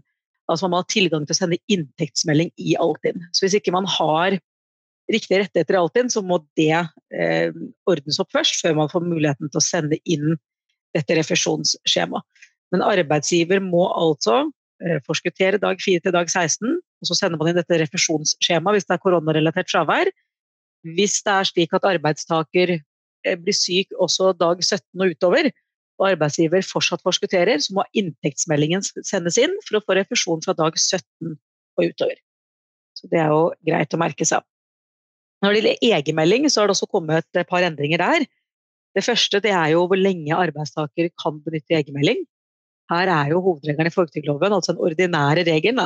Altså 0.50 0.66
man 0.66 0.76
må 0.76 0.82
ha 0.82 0.90
tilgang 0.90 1.26
til 1.26 1.36
å 1.36 1.40
sende 1.40 1.62
inntektsmelding 1.72 2.52
i 2.62 2.76
Altinn. 2.82 3.22
Så 3.34 3.46
hvis 3.46 3.58
ikke 3.58 3.74
man 3.76 3.90
har 3.90 4.38
riktige 5.14 5.42
rettigheter 5.44 5.78
i 5.78 5.82
Altinn, 5.82 6.12
så 6.14 6.24
må 6.26 6.40
det 6.60 6.72
eh, 6.74 7.52
ordnes 7.90 8.20
opp 8.24 8.32
først, 8.34 8.62
før 8.64 8.78
man 8.80 8.92
får 8.92 9.06
muligheten 9.06 9.52
til 9.52 9.62
å 9.62 9.66
sende 9.66 10.00
inn 10.04 10.38
dette 10.96 11.18
refusjonsskjemaet. 11.20 12.48
Men 12.72 12.86
arbeidsgiver 12.86 13.60
må 13.64 13.86
altså 13.90 14.46
eh, 14.84 15.00
forskuttere 15.08 15.60
dag 15.62 15.82
4 15.84 16.06
til 16.06 16.16
dag 16.16 16.30
16, 16.32 16.78
og 16.78 17.10
så 17.10 17.18
sender 17.18 17.42
man 17.42 17.52
inn 17.52 17.60
dette 17.60 17.82
refusjonsskjemaet 17.82 18.80
hvis 18.80 18.88
det 18.88 18.96
er 18.96 19.04
koronarelatert 19.04 19.72
fravær. 19.72 20.12
Hvis 20.96 21.20
det 21.26 21.34
er 21.36 21.50
slik 21.50 21.76
at 21.78 21.86
arbeidstaker 21.86 22.80
Eh, 23.28 23.38
blir 23.38 23.56
syk 23.56 23.94
også 24.02 24.32
dag 24.38 24.62
17 24.64 25.04
og 25.04 25.14
utover, 25.14 25.52
og 26.02 26.08
arbeidsgiver 26.10 26.66
fortsatt 26.66 27.04
forskutterer, 27.06 27.62
så 27.62 27.76
må 27.78 27.86
inntektsmeldingen 27.98 28.82
sendes 29.06 29.38
inn 29.42 29.54
for 29.68 29.78
å 29.78 29.84
få 29.86 29.98
refusjon 30.00 30.42
fra 30.46 30.56
dag 30.58 30.78
17 30.80 31.36
og 31.78 31.84
utover. 31.86 32.18
Så 32.98 33.10
Det 33.12 33.20
er 33.22 33.30
jo 33.30 33.52
greit 33.66 33.94
å 33.94 34.02
merke 34.02 34.26
seg. 34.26 34.42
Når 35.42 35.54
det 35.54 35.62
gjelder 35.62 35.96
egenmelding, 35.98 36.50
så 36.50 36.62
har 36.62 36.70
det 36.70 36.76
også 36.76 36.90
kommet 36.92 37.26
et 37.38 37.50
par 37.50 37.66
endringer 37.66 38.02
der. 38.02 38.28
Det 38.96 39.04
første 39.06 39.40
det 39.42 39.54
er 39.56 39.72
jo 39.74 39.86
hvor 39.88 40.00
lenge 40.00 40.36
arbeidstaker 40.36 41.10
kan 41.22 41.40
benytte 41.46 41.78
egenmelding. 41.80 42.26
Her 42.92 43.10
er 43.10 43.32
jo 43.32 43.40
hovedregelen 43.42 43.88
i 43.88 43.94
folketrygdloven, 43.94 44.54
altså 44.54 44.76
den 44.76 44.84
ordinære 44.84 45.46
regelen, 45.48 45.80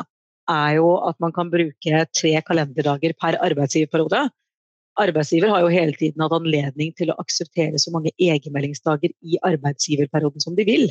er 0.49 0.71
jo 0.77 0.89
at 1.07 1.19
man 1.21 1.33
kan 1.33 1.51
bruke 1.53 2.01
tre 2.17 2.33
kalenderdager 2.47 3.13
per 3.21 3.37
arbeidsgiverperiode 3.45 4.25
arbeidsgiver 5.01 5.51
har 5.51 5.63
jo 5.63 5.71
hele 5.73 5.95
tiden 5.99 6.23
hatt 6.23 6.35
anledning 6.35 6.93
til 6.97 7.11
å 7.11 7.17
akseptere 7.21 7.79
så 7.81 7.91
mange 7.93 8.13
egenmeldingsdager 8.21 9.11
i 9.25 9.39
arbeidsgiverperioden 9.47 10.43
som 10.43 10.55
de 10.57 10.65
vil. 10.67 10.87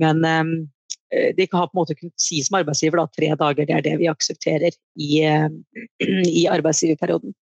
Men 0.00 0.22
um, 0.24 0.54
de 1.10 1.48
har 1.52 1.68
på 1.68 1.74
en 1.74 1.80
måte 1.80 1.96
kunnet 1.98 2.20
si 2.20 2.42
som 2.44 2.58
arbeidsgiver 2.60 3.02
at 3.02 3.14
tre 3.16 3.32
dager 3.38 3.68
det 3.68 3.76
er 3.76 3.84
det 3.84 3.96
vi 4.00 4.10
aksepterer 4.10 4.72
i, 4.72 5.10
uh, 5.28 5.50
i 6.42 6.46
arbeidsgiverperioden. 6.52 7.36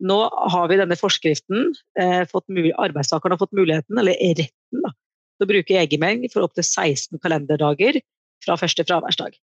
Nå 0.00 0.16
har 0.54 0.70
vi 0.70 0.78
denne 0.80 0.96
forskriften. 0.96 1.74
Uh, 2.00 2.22
arbeidstakerne 2.24 3.36
har 3.36 3.42
fått 3.42 3.56
muligheten, 3.56 3.98
eller 4.00 4.16
retten, 4.16 4.84
da, 4.84 4.92
til 5.36 5.46
å 5.46 5.50
bruke 5.52 5.78
egenmelding 5.82 6.32
for 6.32 6.46
opptil 6.46 6.64
16 6.64 7.20
kalenderdager 7.20 8.00
fra 8.44 8.56
første 8.60 8.86
fraværsdag. 8.88 9.36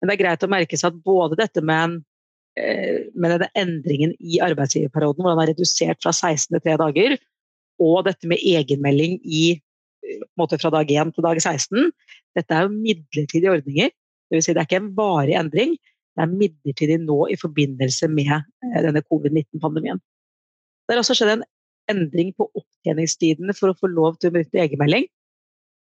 Men 0.00 0.10
det 0.10 0.16
er 0.16 0.22
greit 0.24 0.46
å 0.46 0.50
merke 0.50 0.78
seg 0.80 0.94
at 0.94 1.02
både 1.04 1.38
dette 1.38 1.62
med, 1.62 2.00
eh, 2.58 3.06
med 3.14 3.36
denne 3.36 3.50
endringen 3.54 4.14
i 4.18 4.40
arbeidsgiverperioden, 4.42 5.22
hvor 5.22 5.36
den 5.36 5.42
er 5.44 5.52
redusert 5.52 6.02
fra 6.02 6.12
16 6.12 6.56
til 6.56 6.64
3 6.64 6.78
dager, 6.80 7.18
og 7.80 8.04
dette 8.08 8.28
med 8.28 8.42
egenmelding 8.42 9.20
i, 9.24 9.60
fra 10.40 10.72
dag 10.74 10.90
1 10.90 11.14
til 11.14 11.24
dag 11.24 11.38
16, 11.40 11.92
dette 12.36 12.56
er 12.56 12.66
jo 12.66 12.74
midlertidige 12.74 13.52
ordninger. 13.52 13.90
Det, 14.30 14.38
vil 14.38 14.44
si 14.46 14.54
det 14.54 14.62
er 14.62 14.68
ikke 14.68 14.82
en 14.82 14.92
varig 14.96 15.36
endring, 15.38 15.76
det 16.16 16.24
er 16.24 16.32
midlertidig 16.32 16.98
nå 17.04 17.18
i 17.30 17.38
forbindelse 17.38 18.08
med 18.10 18.32
eh, 18.34 18.80
denne 18.84 19.02
covid-19-pandemien. 19.06 20.00
Det 20.86 20.96
har 20.96 21.02
også 21.02 21.16
skjedd 21.18 21.36
en 21.36 21.46
endring 21.90 22.32
på 22.36 22.48
opptjeningstidene 22.48 23.54
for 23.56 23.70
å 23.70 23.78
få 23.78 23.90
lov 23.90 24.18
til 24.18 24.30
å 24.30 24.34
benytte 24.34 24.62
egenmelding. 24.62 25.06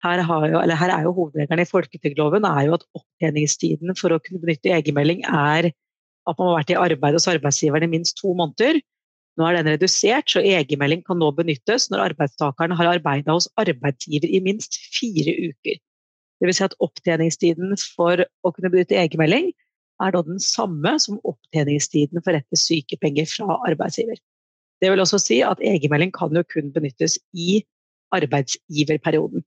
Her, 0.05 0.21
jo, 0.23 0.61
her 0.79 0.93
er 0.93 1.03
jo 1.03 1.15
Hovedregelen 1.17 1.65
i 1.65 1.67
folketrygdloven 1.67 2.45
at 2.47 2.85
opptjeningstiden 2.95 3.97
for 3.99 4.15
å 4.15 4.21
kunne 4.23 4.39
benytte 4.39 4.71
egenmelding 4.71 5.25
er 5.27 5.71
at 6.29 6.37
man 6.37 6.51
har 6.51 6.59
vært 6.61 6.71
i 6.71 6.79
arbeid 6.79 7.17
hos 7.17 7.27
arbeidsgiveren 7.31 7.87
i 7.87 7.91
minst 7.97 8.19
to 8.21 8.31
måneder. 8.37 8.79
Nå 9.39 9.47
er 9.47 9.57
den 9.57 9.71
redusert, 9.73 10.29
så 10.31 10.43
egenmelding 10.43 11.01
kan 11.07 11.19
nå 11.19 11.29
benyttes 11.35 11.87
når 11.91 12.09
arbeidstakeren 12.09 12.75
har 12.75 12.93
arbeida 12.93 13.35
hos 13.35 13.49
arbeidsgiver 13.59 14.29
i 14.29 14.41
minst 14.45 14.77
fire 14.95 15.35
uker. 15.49 15.79
Dvs. 16.39 16.59
Si 16.59 16.65
at 16.69 16.77
opptjeningstiden 16.83 17.75
for 17.97 18.23
å 18.23 18.53
kunne 18.55 18.71
benytte 18.71 18.99
egenmelding 18.99 19.51
er 19.99 20.15
da 20.15 20.23
den 20.25 20.39
samme 20.43 20.95
som 21.01 21.19
opptjeningstiden 21.27 22.23
for 22.23 22.35
rett 22.35 22.47
til 22.53 22.61
sykepenger 22.61 23.27
fra 23.29 23.59
arbeidsgiver. 23.67 24.19
Det 24.79 24.91
vil 24.91 25.03
også 25.03 25.19
si 25.21 25.41
at 25.43 25.59
egenmelding 25.59 26.13
kan 26.15 26.35
jo 26.35 26.43
kun 26.47 26.71
benyttes 26.75 27.17
i 27.35 27.61
arbeidsgiverperioden. 28.15 29.43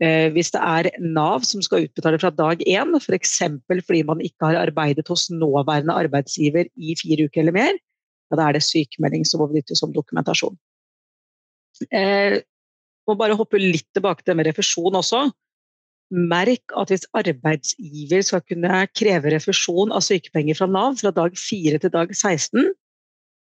Eh, 0.00 0.28
hvis 0.32 0.52
det 0.54 0.60
er 0.64 0.88
Nav 1.00 1.44
som 1.44 1.60
skal 1.64 1.84
utbetale 1.84 2.20
fra 2.20 2.30
dag 2.32 2.62
én, 2.64 2.94
f.eks. 2.96 3.36
For 3.68 3.82
fordi 3.86 4.02
man 4.08 4.22
ikke 4.24 4.48
har 4.48 4.60
arbeidet 4.62 5.08
hos 5.08 5.28
nåværende 5.32 5.96
arbeidsgiver 5.96 6.68
i 6.76 6.96
fire 7.00 7.28
uker 7.28 7.44
eller 7.44 7.56
mer, 7.56 7.80
ja, 8.30 8.38
da 8.38 8.46
er 8.48 8.56
det 8.56 8.64
sykemelding 8.64 9.26
som 9.28 9.42
må 9.42 9.50
benyttes 9.50 9.82
som 9.82 9.92
dokumentasjon. 9.92 10.56
Jeg 11.90 12.42
må 13.08 13.16
bare 13.18 13.36
hoppe 13.36 13.60
litt 13.60 13.88
tilbake 13.96 14.24
til 14.24 14.36
med 14.36 14.48
refusjon 14.48 14.96
også. 15.00 15.28
Merk 16.10 16.74
at 16.74 16.90
hvis 16.90 17.06
arbeidsgiver 17.14 18.24
skal 18.26 18.42
kunne 18.42 18.80
kreve 18.98 19.30
refusjon 19.30 19.92
av 19.94 20.02
sykepenger 20.02 20.58
fra 20.58 20.66
Nav 20.66 20.96
fra 20.98 21.12
dag 21.14 21.36
4 21.38 21.78
til 21.84 21.92
dag 21.94 22.10
16, 22.10 22.72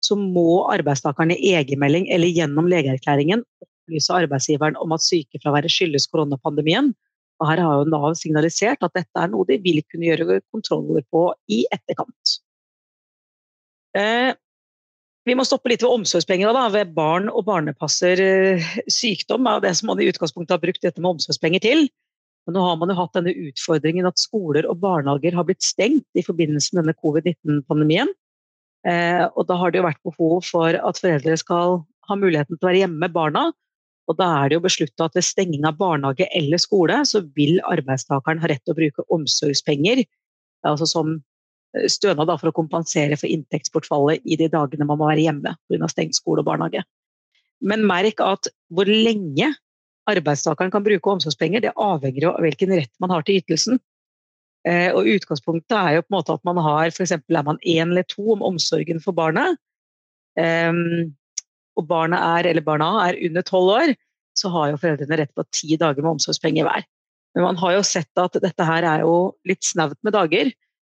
så 0.03 0.19
må 0.19 0.67
arbeidstakeren 0.73 1.33
i 1.33 1.55
egenmelding 1.57 2.11
eller 2.13 2.29
gjennom 2.29 2.69
legeerklæringen 2.69 3.45
opplyse 3.63 4.13
arbeidsgiveren 4.15 4.77
om 4.83 4.93
at 4.93 5.05
sykefraværet 5.05 5.73
skyldes 5.73 6.09
koronapandemien. 6.13 6.93
Og 7.41 7.49
her 7.49 7.63
har 7.65 7.81
jo 7.81 7.89
Nav 7.91 8.13
signalisert 8.19 8.85
at 8.85 8.95
dette 8.95 9.19
er 9.19 9.33
noe 9.33 9.49
de 9.49 9.59
vil 9.63 9.81
kunne 9.89 10.11
gjøre 10.11 10.43
kontroller 10.53 11.07
på 11.11 11.27
i 11.51 11.65
etterkant. 11.73 12.37
Eh, 13.99 14.33
vi 15.27 15.35
må 15.39 15.45
stoppe 15.47 15.71
litt 15.71 15.83
ved 15.85 15.95
omsorgspenger 16.01 16.53
da, 16.55 16.67
ved 16.75 16.95
barn 16.97 17.29
og 17.31 17.47
barnepasser 17.47 18.23
eh, 18.23 18.71
sykdom. 18.91 19.47
er 19.47 19.63
det 19.63 19.75
som 19.79 19.93
man 19.93 20.01
i 20.03 20.09
utgangspunktet 20.11 20.57
har 20.57 20.63
brukt 20.63 20.83
dette 20.83 21.03
med 21.03 21.17
omsorgspenger 21.17 21.63
til. 21.63 21.87
Men 22.47 22.57
nå 22.57 22.65
har 22.65 22.79
man 22.81 22.91
jo 22.91 22.99
hatt 22.99 23.15
denne 23.15 23.35
utfordringen 23.49 24.09
at 24.09 24.21
skoler 24.21 24.67
og 24.67 24.81
barnehager 24.83 25.37
har 25.39 25.47
blitt 25.47 25.63
stengt 25.63 26.19
i 26.19 26.25
forbindelse 26.27 26.75
med 26.75 26.83
denne 26.83 26.99
covid-19-pandemien. 26.99 28.11
Eh, 28.89 29.25
og 29.31 29.47
da 29.47 29.59
har 29.61 29.71
det 29.71 29.79
jo 29.79 29.87
vært 29.87 30.03
behov 30.07 30.41
for 30.49 30.75
at 30.75 30.99
foreldre 30.99 31.37
skal 31.39 31.83
ha 32.09 32.17
muligheten 32.19 32.57
til 32.57 32.67
å 32.67 32.71
være 32.71 32.83
hjemme 32.83 33.05
med 33.05 33.15
barna. 33.15 33.45
Og 34.11 34.19
da 34.19 34.29
er 34.41 34.51
det 34.51 34.59
jo 34.59 34.65
beslutta 34.65 35.07
at 35.07 35.15
ved 35.15 35.27
stenging 35.27 35.67
av 35.69 35.79
barnehage 35.79 36.27
eller 36.35 36.59
skole, 36.59 36.97
så 37.07 37.23
vil 37.37 37.61
arbeidstakeren 37.71 38.43
ha 38.43 38.51
rett 38.51 38.65
til 38.67 38.75
å 38.75 38.81
bruke 38.81 39.07
omsorgspenger, 39.15 40.03
altså 40.67 40.89
som 40.91 41.15
eh, 41.77 41.87
stønad 41.87 42.33
for 42.35 42.51
å 42.51 42.57
kompensere 42.57 43.19
for 43.21 43.31
inntektsbortfallet 43.31 44.27
i 44.27 44.41
de 44.41 44.51
dagene 44.51 44.89
man 44.89 44.99
må 44.99 45.13
være 45.13 45.29
hjemme 45.29 45.55
pga. 45.71 45.93
stengt 45.93 46.19
skole 46.19 46.43
og 46.43 46.51
barnehage. 46.51 46.83
Men 47.63 47.87
merk 47.87 48.19
at 48.25 48.51
hvor 48.75 48.91
lenge 48.91 49.53
arbeidstakeren 50.11 50.73
kan 50.73 50.85
bruke 50.85 51.11
omsorgspenger, 51.11 51.63
det 51.63 51.75
avhenger 51.79 52.31
av 52.33 52.41
hvilken 52.43 52.75
rett 52.75 52.93
man 53.03 53.13
har 53.15 53.25
til 53.27 53.41
ytelsen. 53.43 53.81
Eh, 54.69 54.91
og 54.95 55.09
Utgangspunktet 55.11 55.75
er 55.75 55.97
jo 55.97 56.05
på 56.05 56.13
en 56.13 56.17
måte 56.19 56.37
at 56.37 56.45
man 56.47 56.61
har 56.63 56.93
f.eks. 56.93 57.17
er 57.19 57.47
man 57.47 57.59
én 57.67 57.91
eller 57.91 58.07
to 58.07 58.25
om 58.35 58.45
omsorgen 58.47 59.03
for 59.03 59.15
barnet, 59.17 59.59
um, 60.39 61.11
og 61.79 61.87
barnet 61.89 62.21
er, 62.21 62.51
eller 62.51 62.65
barna 62.65 62.91
er 63.09 63.19
under 63.27 63.45
tolv 63.47 63.73
år, 63.75 63.95
så 64.39 64.51
har 64.53 64.71
jo 64.71 64.81
foreldrene 64.81 65.19
rett 65.21 65.33
på 65.37 65.45
ti 65.53 65.77
dager 65.81 66.05
med 66.05 66.15
omsorgspenger 66.17 66.67
hver. 66.69 66.87
Men 67.35 67.47
man 67.49 67.61
har 67.61 67.79
jo 67.79 67.85
sett 67.87 68.21
at 68.21 68.37
dette 68.45 68.67
her 68.69 68.87
er 68.87 69.05
jo 69.07 69.33
litt 69.49 69.65
snaut 69.65 69.97
med 70.05 70.15
dager. 70.15 70.51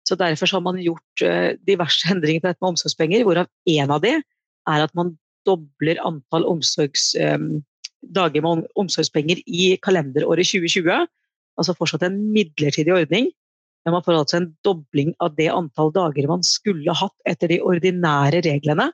Så 0.05 0.19
derfor 0.21 0.51
har 0.51 0.63
man 0.65 0.81
gjort 0.83 1.25
uh, 1.25 1.55
diverse 1.67 2.09
endringer 2.13 2.43
på 2.43 2.51
dette 2.51 2.61
med 2.61 2.75
omsorgspenger, 2.75 3.25
hvorav 3.27 3.49
én 3.71 3.93
av 3.93 4.03
de 4.05 4.19
er 4.19 4.85
at 4.85 4.93
man 4.99 5.15
dobler 5.49 6.01
antall 6.05 6.47
omsorgs, 6.49 7.13
um, 7.21 7.63
dager 8.13 8.45
med 8.45 8.67
omsorgspenger 8.81 9.41
i 9.47 9.75
kalenderåret 9.83 10.49
2020. 10.49 11.07
Altså 11.59 11.77
fortsatt 11.79 12.05
en 12.07 12.19
midlertidig 12.35 12.95
ordning, 12.95 13.31
men 13.85 13.95
man 13.95 14.05
får 14.05 14.19
altså 14.19 14.41
en 14.41 14.51
dobling 14.67 15.13
av 15.23 15.35
det 15.39 15.51
antall 15.53 15.93
dager 15.95 16.29
man 16.31 16.45
skulle 16.47 16.95
hatt 16.97 17.15
etter 17.29 17.53
de 17.53 17.61
ordinære 17.63 18.41
reglene 18.47 18.91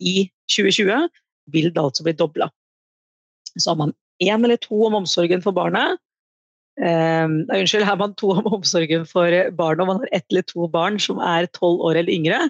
i 0.00 0.30
2020, 0.50 1.08
vil 1.52 1.72
det 1.74 1.82
altså 1.82 2.06
bli 2.06 2.16
dobla. 2.16 2.48
Så 3.56 3.72
har 3.72 3.80
man 3.82 3.92
én 4.22 4.44
eller 4.44 4.60
to 4.60 4.78
om 4.86 4.96
omsorgen 5.02 5.44
for 5.44 5.56
barnet. 5.56 6.00
Eh, 6.80 7.26
unnskyld, 7.28 7.84
har 7.84 7.98
man 8.00 8.16
to 8.16 8.32
om 8.32 8.48
omsorgen 8.60 9.04
for 9.08 9.28
barnet, 9.56 9.84
og 9.84 9.90
man 9.92 10.02
har 10.02 10.16
ett 10.16 10.26
eller 10.30 10.46
to 10.48 10.68
barn 10.72 10.98
som 11.02 11.20
er 11.20 11.50
tolv 11.52 11.84
år 11.90 12.00
eller 12.00 12.14
yngre, 12.14 12.40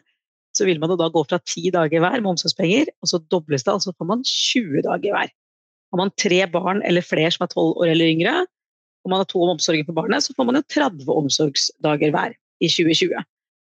så 0.57 0.67
vil 0.67 0.81
man 0.83 0.93
da 0.99 1.09
gå 1.11 1.23
fra 1.27 1.39
ti 1.47 1.71
dager 1.75 2.03
hver 2.03 2.21
med 2.21 2.33
omsorgspenger, 2.35 2.91
og 3.03 3.11
så 3.11 3.21
dobles 3.33 3.65
det, 3.67 3.73
altså 3.73 3.95
får 3.97 4.09
man 4.09 4.25
20 4.27 4.83
dager 4.87 5.17
hver. 5.17 5.35
Har 5.91 5.99
man 5.99 6.13
tre 6.19 6.45
barn 6.51 6.83
eller 6.87 7.05
flere 7.05 7.33
som 7.35 7.45
er 7.45 7.53
tolv 7.53 7.81
år 7.83 7.93
eller 7.93 8.13
yngre, 8.13 8.35
og 9.05 9.13
man 9.13 9.23
har 9.23 9.29
to 9.31 9.41
om 9.43 9.55
omsorgen 9.55 9.87
for 9.89 9.97
barnet, 9.97 10.25
så 10.25 10.35
får 10.37 10.47
man 10.47 10.59
jo 10.61 10.67
30 10.71 11.13
omsorgsdager 11.23 12.13
hver 12.15 12.35
i 12.61 12.69
2020. 12.69 13.25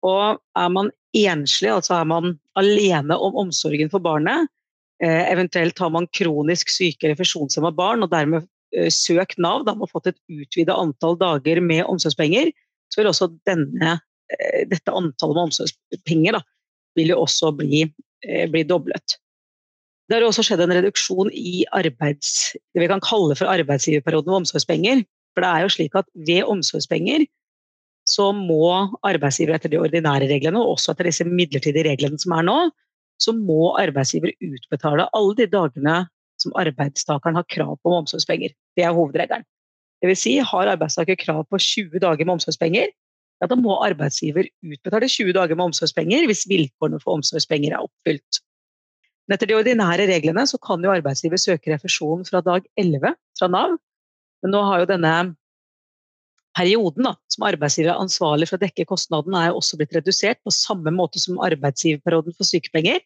Og 0.08 0.40
er 0.58 0.72
man 0.74 0.90
enslig, 1.16 1.70
altså 1.70 2.00
er 2.00 2.08
man 2.10 2.34
alene 2.58 3.16
om 3.16 3.36
omsorgen 3.44 3.90
for 3.92 4.02
barnet, 4.02 4.50
eh, 5.02 5.30
eventuelt 5.30 5.78
har 5.78 5.92
man 5.94 6.08
kronisk 6.16 6.72
syke 6.72 7.06
eller 7.06 7.20
funksjonshemma 7.20 7.72
barn 7.76 8.02
og 8.02 8.10
dermed 8.12 8.48
eh, 8.74 8.90
søkt 8.90 9.38
Nav, 9.38 9.62
da 9.64 9.76
har 9.76 9.82
man 9.84 9.92
fått 9.92 10.10
et 10.10 10.20
utvida 10.32 10.76
antall 10.78 11.18
dager 11.20 11.62
med 11.62 11.86
omsorgspenger, 11.86 12.50
så 12.90 13.00
vil 13.00 13.12
også 13.12 13.30
denne, 13.48 13.98
eh, 14.34 14.62
dette 14.68 14.96
antallet 14.96 15.38
med 15.38 15.46
omsorgspenger 15.50 16.40
da, 16.40 16.42
vil 16.98 17.14
jo 17.14 17.22
også 17.22 17.54
bli, 17.56 17.86
bli 18.52 18.66
doblet. 18.68 19.16
Det 20.12 20.18
har 20.20 20.26
også 20.28 20.42
skjedd 20.44 20.60
en 20.60 20.74
reduksjon 20.76 21.30
i 21.32 21.62
arbeids, 21.72 22.52
det 22.52 22.82
vi 22.82 22.88
kan 22.90 23.00
kalle 23.00 23.32
for 23.32 23.48
arbeidsgiverperioden 23.48 24.28
med 24.28 24.42
omsorgspenger. 24.42 24.98
For 25.32 25.40
det 25.40 25.48
er 25.48 25.64
jo 25.64 25.70
slik 25.72 25.96
at 25.96 26.10
ved 26.28 26.50
omsorgspenger 26.52 27.24
så 28.12 28.26
må 28.36 28.66
arbeidsgiver 29.08 29.56
etter 29.56 29.72
de 29.72 29.80
ordinære 29.80 30.28
reglene, 30.28 30.60
og 30.60 30.74
også 30.74 30.92
etter 30.92 31.08
disse 31.08 31.24
midlertidige 31.24 31.86
reglene 31.88 32.20
som 32.20 32.36
er 32.36 32.44
nå, 32.44 32.58
så 33.24 33.32
må 33.32 33.72
arbeidsgiver 33.80 34.34
utbetale 34.36 35.08
alle 35.16 35.38
de 35.40 35.48
dagene 35.48 35.96
som 36.44 36.52
arbeidstakeren 36.60 37.40
har 37.40 37.48
krav 37.56 37.78
på 37.80 37.94
med 37.94 38.02
omsorgspenger. 38.02 38.52
Det 38.76 38.84
er 38.84 38.92
hovedregelen. 38.92 39.48
Vil 40.04 40.18
si, 40.18 40.36
har 40.44 40.74
arbeidstaker 40.76 41.16
krav 41.24 41.46
på 41.48 41.56
20 41.56 42.04
dager 42.04 42.26
med 42.26 42.36
omsorgspenger, 42.36 42.92
ja, 43.40 43.48
da 43.48 43.56
må 43.56 43.80
arbeidsgiver 43.80 44.44
utbetale 44.60 45.08
20 45.08 45.32
dager 45.40 45.56
med 45.56 45.70
omsorgspenger 45.72 46.28
hvis 46.28 46.44
vilkårene 46.52 47.00
for 47.00 47.16
omsorgspenger 47.16 47.72
er 47.72 47.86
oppfylt. 47.88 48.44
Men 49.26 49.36
etter 49.36 49.50
de 49.50 49.56
ordinære 49.58 50.08
reglene 50.10 50.44
så 50.50 50.58
kan 50.62 50.82
jo 50.82 50.92
arbeidsgiver 50.92 51.40
søke 51.40 51.72
refusjon 51.72 52.24
fra 52.26 52.42
dag 52.44 52.66
11 52.80 53.14
fra 53.38 53.48
Nav. 53.52 53.76
Men 54.42 54.54
nå 54.54 54.62
har 54.66 54.82
jo 54.82 54.90
denne 54.90 55.12
perioden 56.56 57.06
da, 57.06 57.14
som 57.32 57.46
arbeidsgiver 57.48 57.92
er 57.94 58.02
ansvarlig 58.02 58.48
for 58.50 58.58
å 58.58 58.64
dekke 58.64 58.88
kostnaden, 58.90 59.36
er 59.38 59.54
også 59.56 59.78
blitt 59.80 59.94
redusert 59.96 60.42
på 60.44 60.52
samme 60.54 60.92
måte 60.94 61.22
som 61.22 61.40
arbeidsgiverperioden 61.42 62.36
for 62.36 62.48
sykepenger. 62.48 63.00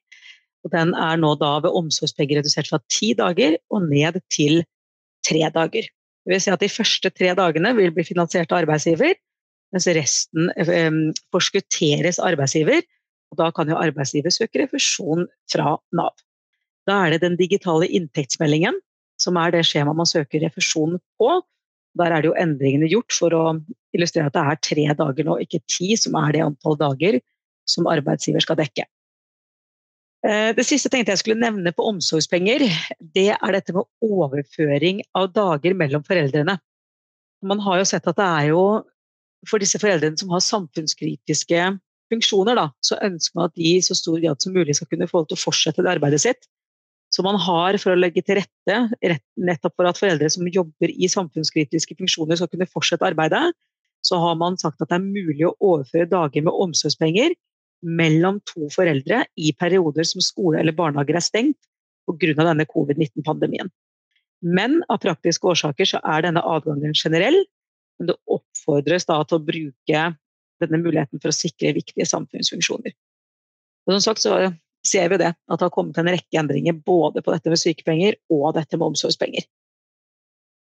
Og 0.67 0.73
den 0.73 0.97
er 0.99 1.21
nå 1.21 1.35
da 1.39 1.53
ved 1.63 1.77
omsorgspenger 1.79 2.41
redusert 2.41 2.73
fra 2.73 2.81
ti 2.91 3.13
dager 3.19 3.59
og 3.71 3.87
ned 3.87 4.19
til 4.33 4.65
tre 5.27 5.45
dager. 5.53 5.87
Det 6.27 6.33
vil 6.33 6.43
si 6.43 6.51
at 6.51 6.65
de 6.65 6.73
første 6.73 7.13
tre 7.15 7.31
dagene 7.39 7.71
vil 7.77 7.93
bli 7.95 8.03
finansiert 8.07 8.51
av 8.51 8.65
arbeidsgiver, 8.65 9.15
mens 9.75 9.87
resten 9.95 10.51
eh, 10.59 10.99
forskutteres 11.35 12.19
arbeidsgiver 12.23 12.83
og 13.37 13.43
da 13.43 13.53
kan 13.53 13.69
jo 13.69 13.77
arbeidsgiver 13.77 14.33
søke 14.33 14.63
refusjon 14.65 15.27
fra 15.53 15.77
Nav. 15.93 16.15
Da 16.89 17.03
er 17.05 17.15
det 17.15 17.25
den 17.27 17.37
digitale 17.37 17.89
inntektsmeldingen 17.99 18.79
som 19.21 19.37
er 19.41 19.53
det 19.53 19.67
skjemaet 19.69 19.99
man 19.99 20.09
søker 20.09 20.41
refusjon 20.45 20.97
på. 21.21 21.31
Der 21.97 22.13
er 22.13 22.23
det 22.23 22.31
jo 22.31 22.37
endringene 22.41 22.89
gjort 22.89 23.13
for 23.13 23.37
å 23.37 23.45
illustrere 23.97 24.31
at 24.31 24.37
det 24.37 24.45
er 24.45 24.61
tre 24.69 24.85
dager 24.99 25.29
nå, 25.29 25.39
ikke 25.45 25.63
ti, 25.69 25.95
som 26.01 26.17
er 26.21 26.37
det 26.37 26.45
antall 26.45 26.77
dager 26.81 27.21
som 27.69 27.89
arbeidsgiver 27.91 28.45
skal 28.45 28.59
dekke. 28.61 28.87
Eh, 30.27 30.51
det 30.57 30.67
siste 30.69 30.91
tenkte 30.93 31.15
jeg 31.15 31.23
skulle 31.23 31.43
nevne 31.43 31.73
på 31.77 31.87
omsorgspenger, 31.91 32.67
det 33.01 33.31
er 33.37 33.57
dette 33.57 33.75
med 33.77 33.89
overføring 34.05 35.03
av 35.17 35.33
dager 35.35 35.77
mellom 35.77 36.05
foreldrene. 36.07 36.59
Man 37.47 37.65
har 37.65 37.81
jo 37.81 37.89
sett 37.89 38.07
at 38.09 38.21
det 38.21 38.29
er 38.29 38.53
jo 38.53 38.63
for 39.47 39.63
disse 39.63 39.81
foreldrene 39.81 40.19
som 40.19 40.33
har 40.33 40.45
samfunnskritiske 40.45 41.67
funksjoner, 42.13 42.59
da, 42.59 42.67
så 42.85 42.99
ønsker 43.05 43.39
man 43.39 43.51
at 43.51 43.57
de 43.59 43.73
i 43.77 43.83
så 43.85 43.97
stor 43.99 44.21
grad 44.23 44.43
som 44.43 44.55
mulig 44.57 44.77
skal 44.79 44.89
kunne 44.91 45.09
få 45.11 45.23
lov 45.23 45.31
til 45.31 45.39
å 45.39 45.45
fortsette 45.45 45.85
det 45.85 45.93
arbeidet 45.97 46.23
sitt. 46.23 46.49
Så 47.15 47.23
man 47.25 47.39
har 47.41 47.79
for 47.81 47.95
å 47.95 47.99
legge 47.99 48.23
til 48.27 48.41
rette 48.41 49.17
nettopp 49.39 49.77
for 49.79 49.89
at 49.89 49.99
foreldre 49.99 50.29
som 50.33 50.49
jobber 50.51 50.91
i 50.91 51.09
samfunnskritiske 51.11 51.97
funksjoner 51.99 52.39
skal 52.39 52.51
kunne 52.53 52.69
fortsette 52.69 53.07
arbeidet, 53.07 53.55
så 54.07 54.19
har 54.23 54.37
man 54.39 54.59
sagt 54.61 54.83
at 54.83 54.91
det 54.91 54.99
er 54.99 55.07
mulig 55.07 55.47
å 55.47 55.55
overføre 55.65 56.11
dager 56.11 56.45
med 56.47 56.55
omsorgspenger 56.67 57.35
mellom 57.87 58.41
to 58.49 58.69
foreldre 58.73 59.25
i 59.39 59.53
perioder 59.59 60.07
som 60.09 60.25
skole 60.25 60.61
eller 60.61 60.77
barnehager 60.77 61.19
er 61.19 61.25
stengt 61.25 61.59
pga. 62.07 62.35
denne 62.39 62.67
covid-19-pandemien. 62.71 63.71
Men 64.43 64.83
av 64.93 65.01
praktiske 65.03 65.49
årsaker 65.49 65.89
så 65.89 66.01
er 66.05 66.23
denne 66.27 66.45
adgangen 66.45 66.95
generell, 66.95 67.39
men 67.99 68.11
det 68.11 68.17
oppfordres 68.31 69.09
da 69.09 69.23
til 69.25 69.39
å 69.39 69.47
bruke 69.47 70.03
denne 70.63 70.81
muligheten 70.83 71.23
for 71.23 71.33
å 71.33 71.37
sikre 71.37 71.75
viktige 71.77 72.07
samfunnsfunksjoner. 72.09 72.95
Og 73.87 73.97
som 73.97 74.05
sagt 74.09 74.25
så 74.25 74.39
ser 74.87 75.11
vi 75.11 75.21
det, 75.21 75.33
at 75.35 75.59
det 75.59 75.67
har 75.67 75.75
kommet 75.75 75.99
en 76.01 76.11
rekke 76.11 76.41
endringer 76.41 76.77
både 76.87 77.23
på 77.25 77.35
dette 77.35 77.53
med 77.53 77.61
sykepenger 77.61 78.19
og 78.33 78.53
dette 78.57 78.79
med 78.79 78.93
omsorgspenger. 78.93 79.47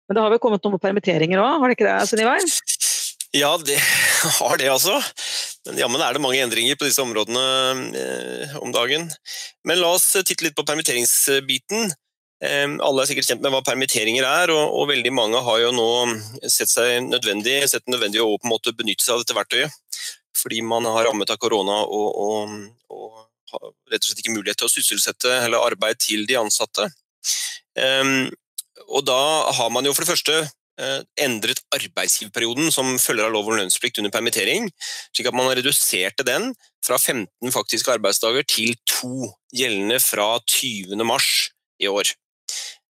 Men 0.07 0.17
det 0.17 0.23
har 0.23 0.33
vel 0.33 0.41
kommet 0.43 0.63
noen 0.65 0.81
permitteringer 0.83 1.41
òg, 1.41 1.59
har 1.61 1.71
det 1.71 1.77
ikke 1.77 1.87
det, 1.87 1.97
Sunnivar? 2.09 2.47
Ja, 3.33 3.55
det 3.57 3.79
har 4.39 4.59
det, 4.61 4.69
altså. 4.69 4.99
Men 5.67 5.79
jammen 5.79 6.03
er 6.03 6.13
det 6.13 6.21
mange 6.23 6.43
endringer 6.43 6.77
på 6.77 6.87
disse 6.87 7.01
områdene 7.03 7.43
eh, 7.97 8.55
om 8.59 8.73
dagen. 8.75 9.07
Men 9.65 9.79
la 9.79 9.93
oss 9.95 10.11
titte 10.19 10.43
litt 10.45 10.57
på 10.57 10.65
permitteringsbiten. 10.67 11.93
Eh, 12.43 12.67
alle 12.67 13.03
er 13.03 13.09
sikkert 13.09 13.29
kjent 13.31 13.45
med 13.45 13.55
hva 13.55 13.63
permitteringer 13.65 14.27
er, 14.27 14.53
og, 14.53 14.75
og 14.75 14.91
veldig 14.91 15.13
mange 15.15 15.41
har 15.47 15.63
jo 15.63 15.71
nå 15.75 15.87
sett 16.51 16.71
seg 16.71 17.07
nødvendig, 17.07 17.61
sett 17.71 17.87
nødvendig 17.87 18.21
å 18.21 18.35
på 18.35 18.49
en 18.49 18.53
måte 18.53 18.75
benytte 18.75 19.05
seg 19.05 19.15
av 19.15 19.23
dette 19.23 19.39
verktøyet. 19.39 19.79
Fordi 20.37 20.63
man 20.65 20.87
har 20.89 21.07
rammet 21.07 21.29
av 21.29 21.39
korona 21.41 21.83
og, 21.85 22.07
og, 22.17 22.57
og, 22.89 23.21
har 23.53 23.69
rett 23.91 24.01
og 24.01 24.09
slett 24.09 24.23
ikke 24.23 24.33
mulighet 24.33 24.57
til 24.57 24.69
å 24.69 24.73
sysselsette 24.73 25.29
eller 25.43 25.61
arbeide 25.61 26.01
til 26.01 26.25
de 26.29 26.39
ansatte. 26.39 26.87
Um, 27.77 28.31
og 28.89 29.05
da 29.05 29.21
har 29.53 29.69
man 29.73 29.85
jo 29.85 29.93
for 29.93 30.03
det 30.03 30.09
første 30.09 30.37
uh, 30.81 31.01
endret 31.21 31.61
arbeidsgiverperioden 31.75 32.71
som 32.73 32.95
følger 33.01 33.27
av 33.27 33.35
lov 33.35 33.51
om 33.51 33.59
lønnsplikt 33.59 34.01
under 34.01 34.13
permittering, 34.13 34.69
slik 35.13 35.29
at 35.29 35.37
man 35.37 35.49
har 35.49 35.59
redusert 35.61 36.25
den 36.25 36.51
fra 36.83 36.97
15 36.97 37.53
faktiske 37.53 37.93
arbeidsdager 37.93 38.45
til 38.49 38.75
to, 38.89 39.29
gjeldende 39.53 40.01
fra 40.03 40.35
20. 40.49 40.97
mars 41.07 41.29
i 41.81 41.89
år. 41.91 42.15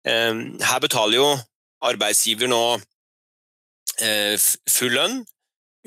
Um, 0.05 0.59
her 0.61 0.81
betaler 0.83 1.17
jo 1.17 1.27
arbeidsgiver 1.83 2.49
nå 2.51 2.63
uh, 2.77 4.35
full 4.69 4.97
lønn, 4.97 5.23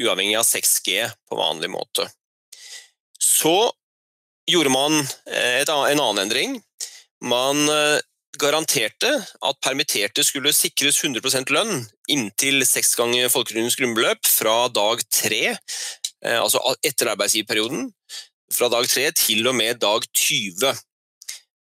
uavhengig 0.01 0.37
av 0.39 0.47
6G 0.49 1.07
på 1.29 1.39
vanlig 1.39 1.71
måte. 1.73 2.09
Så 3.19 3.71
gjorde 4.51 4.71
man 4.71 5.01
en 5.27 6.01
annen 6.01 6.23
endring. 6.23 6.61
Man 7.25 7.65
garanterte 8.41 9.11
at 9.17 9.61
permitterte 9.65 10.25
skulle 10.25 10.53
sikres 10.55 11.01
100% 11.03 11.53
lønn 11.55 11.85
inntil 12.13 12.65
seks 12.69 12.95
ganger 12.99 13.31
folketrygdens 13.33 13.77
grunnbeløp 13.79 14.29
fra 14.29 14.57
dag 14.73 15.03
tre, 15.13 15.57
eh, 16.25 16.39
altså 16.41 16.61
etter 16.85 17.13
arbeidsgiverperioden, 17.15 17.91
fra 18.53 18.71
dag 18.73 18.89
tre 18.89 19.09
til 19.17 19.47
og 19.49 19.57
med 19.59 19.81
dag 19.83 20.05
20. 20.13 20.75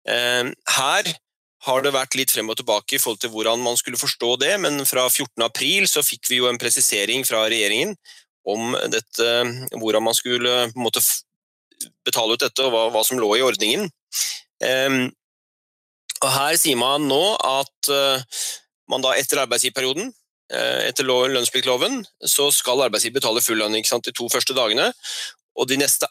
Eh, 0.10 0.50
her 0.78 1.13
har 1.63 1.84
det 1.84 1.94
vært 1.96 2.18
litt 2.20 2.34
frem 2.34 2.50
og 2.52 2.58
tilbake 2.60 2.98
i 2.98 3.00
forhold 3.00 3.22
til 3.24 3.32
hvordan 3.32 3.62
man 3.63 3.78
skulle 3.80 4.00
forstå 4.00 4.34
det, 4.41 4.58
men 4.60 4.84
fra 4.86 5.08
14. 5.08 5.46
april 5.46 5.88
så 5.88 6.04
fikk 6.04 6.28
vi 6.32 6.41
jo 6.41 6.50
en 6.50 6.60
presisering 6.60 7.24
fra 7.28 7.46
regjeringen 7.48 7.96
om 8.43 8.73
dette, 8.91 9.27
hvordan 9.79 10.03
man 10.03 10.15
skulle 10.17 10.67
måte, 10.75 11.01
betale 12.06 12.36
ut 12.36 12.43
dette 12.43 12.65
og 12.65 12.73
hva, 12.73 12.88
hva, 12.93 13.03
som 13.08 13.19
lå 13.19 13.29
i 13.38 13.43
ordningen. 13.45 13.88
Um, 14.63 15.06
og 16.23 16.29
Her 16.32 16.58
sier 16.60 16.79
man 16.79 17.08
nå 17.10 17.21
at 17.36 17.91
uh, 17.91 18.43
man 18.91 19.03
da 19.03 19.13
etter 19.19 19.43
arbeidsgiverperioden, 19.43 20.12
uh, 20.53 20.79
etter 20.88 21.08
lønnspliktloven, 21.08 22.03
så 22.19 22.49
skal 22.56 22.86
arbeidsgiver 22.86 23.19
betale 23.19 23.43
full 23.43 23.60
lønn 23.60 23.75
de 23.75 24.15
to 24.15 24.29
første 24.32 24.56
dagene. 24.56 24.91
Og 25.60 25.69
de 25.69 25.79
neste 25.82 26.08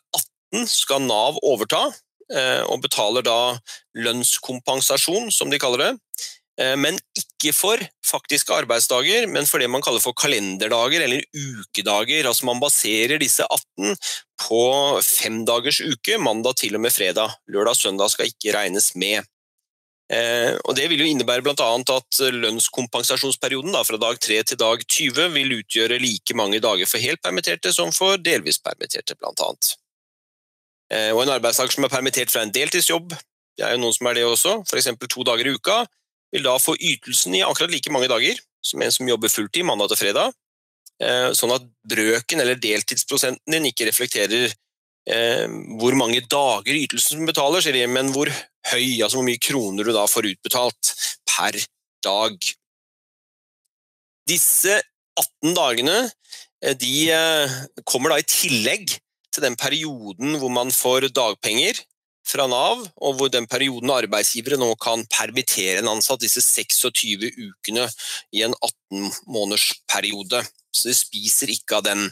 18 0.53 0.69
skal 0.69 1.05
Nav 1.05 1.41
overta, 1.43 1.87
uh, 1.89 2.63
og 2.69 2.83
betaler 2.85 3.25
da 3.25 3.57
lønnskompensasjon, 3.97 5.31
som 5.33 5.53
de 5.53 5.61
kaller 5.61 5.87
det. 5.87 5.93
Men 6.77 6.99
ikke 7.17 7.32
for 7.51 7.81
faktiske 8.07 8.55
arbeidsdager, 8.55 9.27
men 9.27 9.49
for 9.49 9.59
det 9.59 9.67
man 9.73 9.83
kaller 9.83 10.03
for 10.05 10.15
kalenderdager 10.15 11.03
eller 11.03 11.25
ukedager. 11.35 12.29
Altså 12.31 12.47
Man 12.47 12.63
baserer 12.63 13.19
disse 13.19 13.43
18 13.43 13.97
på 14.47 14.63
fem 15.03 15.43
dagers 15.49 15.81
uke, 15.83 16.21
mandag 16.23 16.61
til 16.63 16.79
og 16.79 16.85
med 16.87 16.95
fredag. 16.95 17.35
Lørdag 17.51 17.75
og 17.75 17.81
søndag 17.81 18.15
skal 18.15 18.31
ikke 18.31 18.55
regnes 18.55 18.93
med. 18.95 19.27
Eh, 20.13 20.55
og 20.69 20.77
Det 20.77 20.87
vil 20.91 21.03
jo 21.03 21.09
innebære 21.09 21.43
bl.a. 21.43 21.69
at 21.97 22.23
lønnskompensasjonsperioden 22.37 23.73
da, 23.75 23.83
fra 23.87 23.99
dag 23.99 24.21
3 24.21 24.43
til 24.53 24.61
dag 24.61 24.85
20 24.87 25.31
vil 25.35 25.57
utgjøre 25.59 25.99
like 26.03 26.37
mange 26.37 26.61
dager 26.61 26.87
for 26.87 27.03
helt 27.03 27.23
permitterte 27.25 27.73
som 27.73 27.91
for 27.97 28.21
delvis 28.21 28.61
permitterte, 28.61 29.17
bl.a. 29.17 29.51
Eh, 30.93 31.11
og 31.15 31.25
en 31.25 31.35
arbeidstaker 31.39 31.75
som 31.75 31.89
er 31.89 31.95
permittert 31.95 32.31
fra 32.31 32.45
en 32.45 32.53
deltidsjobb, 32.53 33.17
det 33.57 33.65
er 33.65 33.75
jo 33.75 33.83
noen 33.83 33.97
som 33.97 34.09
er 34.09 34.19
det 34.19 34.29
også, 34.29 34.59
f.eks. 34.69 34.91
to 35.09 35.25
dager 35.29 35.49
i 35.49 35.57
uka, 35.57 35.83
vil 36.33 36.47
da 36.47 36.57
få 36.61 36.75
ytelsen 36.79 37.37
i 37.37 37.45
akkurat 37.45 37.73
like 37.73 37.93
mange 37.93 38.11
dager 38.11 38.41
som 38.65 38.83
en 38.83 38.95
som 38.95 39.09
jobber 39.09 39.33
fulltid 39.33 39.67
mandag 39.67 39.91
til 39.93 40.01
fredag, 40.05 40.33
eh, 41.03 41.31
sånn 41.37 41.55
at 41.55 41.67
brøken 41.89 42.43
eller 42.43 42.61
deltidsprosenten 42.63 43.57
din 43.57 43.69
ikke 43.69 43.89
reflekterer 43.89 44.47
eh, 44.49 45.47
hvor 45.81 45.97
mange 45.99 46.23
dager 46.31 46.79
ytelsen 46.79 47.27
betaler, 47.29 47.63
sier 47.65 47.77
de, 47.77 47.85
men 47.91 48.13
hvor 48.15 48.31
høy, 48.71 49.03
altså 49.03 49.19
hvor 49.19 49.27
mye 49.27 49.43
kroner 49.43 49.87
du 49.89 49.93
da 49.95 50.07
får 50.09 50.31
utbetalt 50.31 50.95
per 51.27 51.59
dag. 52.07 52.51
Disse 54.31 54.79
18 55.19 55.57
dagene 55.59 55.99
eh, 56.63 56.77
de 56.79 57.83
kommer 57.83 58.15
da 58.15 58.23
i 58.23 58.29
tillegg 58.29 58.95
til 59.33 59.45
den 59.45 59.57
perioden 59.59 60.37
hvor 60.39 60.53
man 60.53 60.71
får 60.75 61.11
dagpenger 61.17 61.81
fra 62.27 62.47
Nav, 62.51 62.85
og 63.03 63.17
hvor 63.19 63.31
den 63.33 63.49
perioden 63.51 63.91
arbeidsgivere 63.93 64.59
nå 64.61 64.71
kan 64.81 65.05
permittere 65.11 65.81
en 65.81 65.91
ansatt 65.93 66.23
disse 66.23 66.43
26 66.45 67.29
ukene 67.29 67.89
i 68.33 68.45
en 68.47 68.55
18-månedersperiode. 68.55 70.43
Så 70.73 70.89
de 70.89 70.97
spiser 70.97 71.53
ikke 71.53 71.81
av 71.81 71.87
den. 71.89 72.07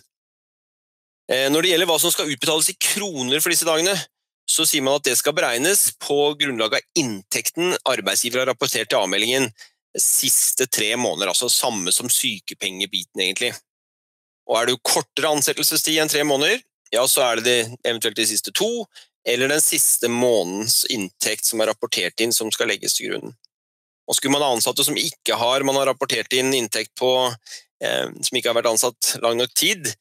Eh, 1.30 1.46
når 1.52 1.62
det 1.62 1.74
gjelder 1.74 1.90
hva 1.90 1.98
som 2.02 2.12
skal 2.12 2.30
utbetales 2.32 2.72
i 2.72 2.78
kroner 2.80 3.40
for 3.40 3.54
disse 3.54 3.68
dagene, 3.68 3.94
så 4.50 4.66
sier 4.66 4.82
man 4.82 4.98
at 4.98 5.06
det 5.06 5.14
skal 5.18 5.34
beregnes 5.36 5.92
på 6.02 6.34
grunnlag 6.40 6.74
av 6.80 6.98
inntekten 6.98 7.76
arbeidsgiver 7.86 8.42
har 8.42 8.50
rapportert 8.50 8.90
til 8.90 8.98
avmeldingen 8.98 9.46
siste 9.98 10.66
tre 10.70 10.92
måneder, 10.98 11.30
altså 11.30 11.48
samme 11.50 11.92
som 11.94 12.10
sykepengebiten, 12.10 13.22
egentlig. 13.22 13.52
Og 14.50 14.58
er 14.58 14.66
det 14.66 14.74
jo 14.74 14.82
kortere 14.86 15.30
ansettelsestid 15.34 15.98
enn 16.02 16.10
tre 16.10 16.22
måneder, 16.26 16.62
ja, 16.90 17.04
så 17.06 17.22
er 17.22 17.38
det, 17.38 17.44
det 17.46 17.90
eventuelt 17.90 18.18
de 18.18 18.26
siste 18.26 18.52
to, 18.54 18.68
eller 19.28 19.52
den 19.52 19.60
siste 19.60 20.08
månedens 20.08 20.84
inntekt 20.90 21.48
som 21.48 21.60
er 21.60 21.70
rapportert 21.72 22.20
inn, 22.20 22.32
som 22.32 22.52
skal 22.52 22.70
legges 22.72 22.96
til 22.96 23.10
grunn. 23.10 23.34
Og 24.08 24.16
Skulle 24.16 24.34
man 24.34 24.42
ha 24.42 24.52
ansatte 24.54 24.84
som 24.86 24.96
ikke 24.98 25.36
har, 25.38 25.62
man 25.62 25.76
har 25.78 25.90
rapportert 25.92 26.32
inn 26.34 26.54
inntekt 26.56 26.94
på, 26.98 27.10
eh, 27.84 28.06
som 28.10 28.38
ikke 28.38 28.50
har 28.50 28.58
vært 28.58 28.72
ansatt 28.72 29.16
lang 29.22 29.38
nok 29.38 29.52
tid, 29.54 29.92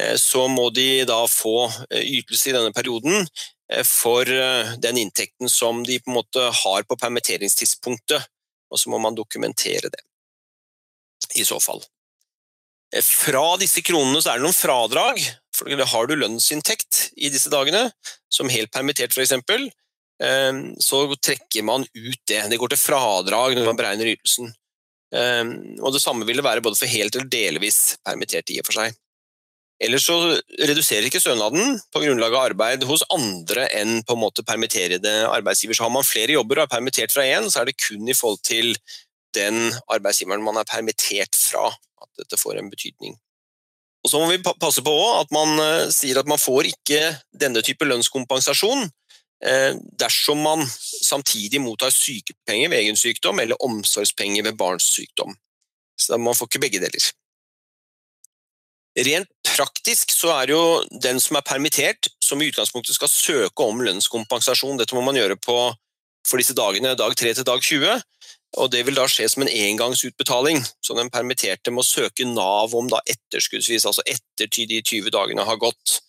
Eh, 0.00 0.16
så 0.16 0.48
må 0.48 0.70
de 0.70 1.04
da 1.08 1.22
få 1.28 1.70
eh, 1.90 2.04
ytelse 2.20 2.50
i 2.50 2.54
denne 2.56 2.72
perioden 2.76 3.22
eh, 3.72 3.84
for 3.84 4.28
den 4.82 5.00
inntekten 5.00 5.50
som 5.50 5.82
de 5.84 5.98
på 6.00 6.12
en 6.12 6.18
måte 6.18 6.48
har 6.62 6.84
på 6.84 6.98
permitteringstidspunktet, 7.00 8.28
og 8.70 8.80
så 8.80 8.92
må 8.92 9.00
man 9.00 9.16
dokumentere 9.16 9.88
det, 9.92 10.02
i 11.40 11.44
så 11.46 11.60
fall. 11.62 11.82
Fra 13.02 13.56
disse 13.60 13.82
kronene 13.82 14.20
så 14.22 14.32
er 14.32 14.38
det 14.38 14.46
noen 14.46 14.56
fradrag, 14.56 15.22
har 15.62 16.06
du 16.06 16.14
lønnsinntekt 16.16 17.10
i 17.16 17.30
disse 17.32 17.50
dagene, 17.52 17.90
som 18.28 18.50
helt 18.52 18.72
permittert 18.74 19.16
f.eks., 19.16 19.34
så 20.80 21.00
trekker 21.20 21.64
man 21.66 21.82
ut 21.84 22.20
det. 22.28 22.42
Det 22.48 22.56
går 22.60 22.72
til 22.72 22.80
fradrag 22.80 23.56
når 23.56 23.66
man 23.68 23.76
beregner 23.76 24.12
ytelsen. 24.14 24.52
Og 25.82 25.92
Det 25.92 26.00
samme 26.02 26.24
vil 26.24 26.40
det 26.40 26.46
være 26.46 26.64
både 26.64 26.78
for 26.78 26.88
helt 26.88 27.16
eller 27.16 27.28
delvis 27.28 27.96
permittert 28.04 28.50
i 28.50 28.60
og 28.62 28.68
for 28.68 28.80
seg. 28.80 28.96
Ellers 29.76 30.06
så 30.08 30.16
reduserer 30.56 31.04
ikke 31.04 31.20
stønaden 31.20 31.76
på 31.92 32.00
grunnlag 32.00 32.32
av 32.32 32.46
arbeid 32.48 32.86
hos 32.88 33.04
andre 33.12 33.66
enn 33.76 33.98
på 34.08 34.16
en 34.16 34.22
måte 34.22 34.44
permitterede 34.46 35.12
arbeidsgiver. 35.28 35.76
Så 35.76 35.84
har 35.84 35.92
man 35.92 36.06
flere 36.06 36.32
jobber 36.32 36.62
og 36.62 36.64
er 36.64 36.72
permittert 36.78 37.12
fra 37.12 37.26
én, 37.28 37.50
så 37.52 37.60
er 37.60 37.68
det 37.68 37.76
kun 37.82 38.08
i 38.08 38.16
forhold 38.16 38.40
til 38.46 38.72
den 39.36 39.68
arbeidsgiveren 39.92 40.44
man 40.44 40.56
er 40.56 40.68
permittert 40.68 41.36
fra 41.36 41.68
at 41.68 42.08
dette 42.22 42.40
får 42.40 42.56
en 42.56 42.72
betydning. 42.72 43.18
Og 44.06 44.10
Så 44.10 44.20
må 44.22 44.28
vi 44.30 44.38
passe 44.38 44.84
på 44.86 44.94
at 45.18 45.32
man 45.34 45.58
eh, 45.58 45.88
sier 45.90 46.20
at 46.20 46.28
man 46.30 46.38
får 46.38 46.68
ikke 46.70 47.00
denne 47.34 47.58
type 47.66 47.88
lønnskompensasjon 47.88 48.84
eh, 48.86 49.72
dersom 49.98 50.44
man 50.46 50.62
samtidig 50.70 51.58
mottar 51.64 51.90
sykepenger 51.90 52.70
ved 52.70 52.84
egen 52.84 53.00
sykdom 53.00 53.42
eller 53.42 53.58
omsorgspenger 53.66 54.46
ved 54.46 54.58
barns 54.60 54.86
sykdom. 54.94 55.34
Så 55.98 56.20
man 56.22 56.38
får 56.38 56.52
ikke 56.52 56.62
begge 56.68 56.84
deler. 56.84 57.08
Rent 58.96 59.28
praktisk 59.44 60.14
så 60.14 60.30
er 60.38 60.46
det 60.46 60.54
jo 60.54 61.00
den 61.02 61.18
som 61.20 61.36
er 61.36 61.44
permittert, 61.44 62.06
som 62.22 62.40
i 62.40 62.46
utgangspunktet 62.48 62.96
skal 62.96 63.10
søke 63.10 63.66
om 63.66 63.82
lønnskompensasjon. 63.84 64.78
Dette 64.78 64.94
må 64.96 65.02
man 65.04 65.18
gjøre 65.18 65.36
på, 65.36 65.56
for 66.24 66.40
disse 66.40 66.56
dagene 66.56 66.94
dag 66.94 67.18
3 67.18 67.34
til 67.36 67.48
dag 67.48 67.60
20. 67.60 67.98
Og 68.56 68.70
Det 68.72 68.82
vil 68.86 68.96
da 68.96 69.04
skje 69.10 69.28
som 69.28 69.44
en 69.44 69.52
engangsutbetaling, 69.52 70.62
så 70.84 70.96
den 70.96 71.10
permitterte 71.12 71.72
må 71.74 71.84
søke 71.84 72.24
Nav 72.24 72.74
om 72.76 72.88
da 72.88 73.02
etterskuddsvis, 73.04 73.84
altså 73.88 74.04
etter 74.08 74.48
de 74.48 74.80
20 74.80 75.12
dagene 75.12 75.44
har 75.44 75.60
gått. 75.60 76.00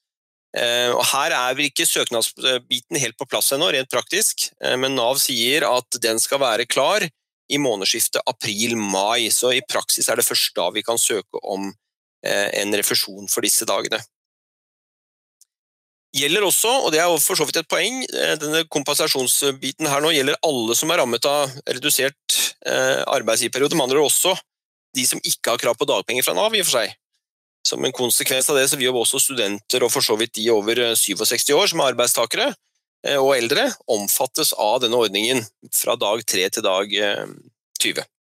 Eh, 0.57 0.89
og 0.93 1.03
Her 1.11 1.35
er 1.35 1.57
vel 1.57 1.67
ikke 1.67 1.85
søknadsbiten 1.85 2.99
helt 3.01 3.17
på 3.19 3.27
plass 3.29 3.51
ennå, 3.53 3.69
rent 3.73 3.91
praktisk, 3.91 4.47
eh, 4.63 4.77
men 4.79 4.95
Nav 4.95 5.19
sier 5.21 5.67
at 5.67 5.99
den 6.01 6.21
skal 6.23 6.41
være 6.41 6.65
klar 6.65 7.03
i 7.03 7.59
månedsskiftet 7.59 8.23
april-mai. 8.27 9.27
Så 9.31 9.51
i 9.55 9.65
praksis 9.67 10.09
er 10.09 10.19
det 10.19 10.27
først 10.27 10.55
da 10.55 10.69
vi 10.75 10.83
kan 10.87 10.99
søke 10.99 11.41
om 11.43 11.69
eh, 12.23 12.47
en 12.61 12.73
refusjon 12.79 13.27
for 13.31 13.45
disse 13.45 13.67
dagene. 13.67 13.99
Gjelder 16.15 16.45
også, 16.47 16.69
og 16.85 16.93
det 16.93 17.01
er 17.03 17.11
for 17.19 17.37
så 17.37 17.45
vidt 17.45 17.59
et 17.59 17.67
poeng, 17.69 17.99
denne 18.39 18.61
kompensasjonsbiten 18.71 19.89
her 19.91 20.01
nå 20.01 20.13
gjelder 20.15 20.37
alle 20.47 20.77
som 20.79 20.91
er 20.93 21.01
rammet 21.01 21.25
av 21.27 21.51
redusert 21.67 22.37
arbeidsgiverperiode. 22.63 23.75
Med 23.75 23.89
andre 23.89 24.05
også 24.05 24.31
de 24.97 25.05
som 25.07 25.21
ikke 25.23 25.53
har 25.53 25.61
krav 25.61 25.77
på 25.77 25.87
dagpenger 25.89 26.25
fra 26.25 26.35
Nav, 26.37 26.55
i 26.55 26.63
og 26.63 26.69
for 26.69 26.79
seg. 26.79 26.95
Som 27.67 27.83
en 27.83 27.95
konsekvens 27.95 28.49
av 28.49 28.59
det 28.59 28.67
så 28.69 28.79
vil 28.79 28.89
jo 28.89 29.01
også 29.01 29.19
studenter 29.21 29.83
og 29.83 29.91
for 29.91 30.05
så 30.05 30.15
vidt 30.19 30.37
de 30.37 30.47
over 30.53 30.79
67 30.95 31.49
eh, 31.49 31.55
år 31.57 31.71
som 31.71 31.83
er 31.83 31.91
arbeidstakere 31.91 32.47
eh, 32.49 33.17
og 33.17 33.33
eldre, 33.35 33.67
omfattes 33.91 34.53
av 34.55 34.79
denne 34.83 34.99
ordningen 34.99 35.43
fra 35.75 35.97
dag 35.99 36.23
3 36.23 36.47
til 36.57 36.65
dag 36.65 36.93
20. 37.81 37.99
Eh, 37.99 38.13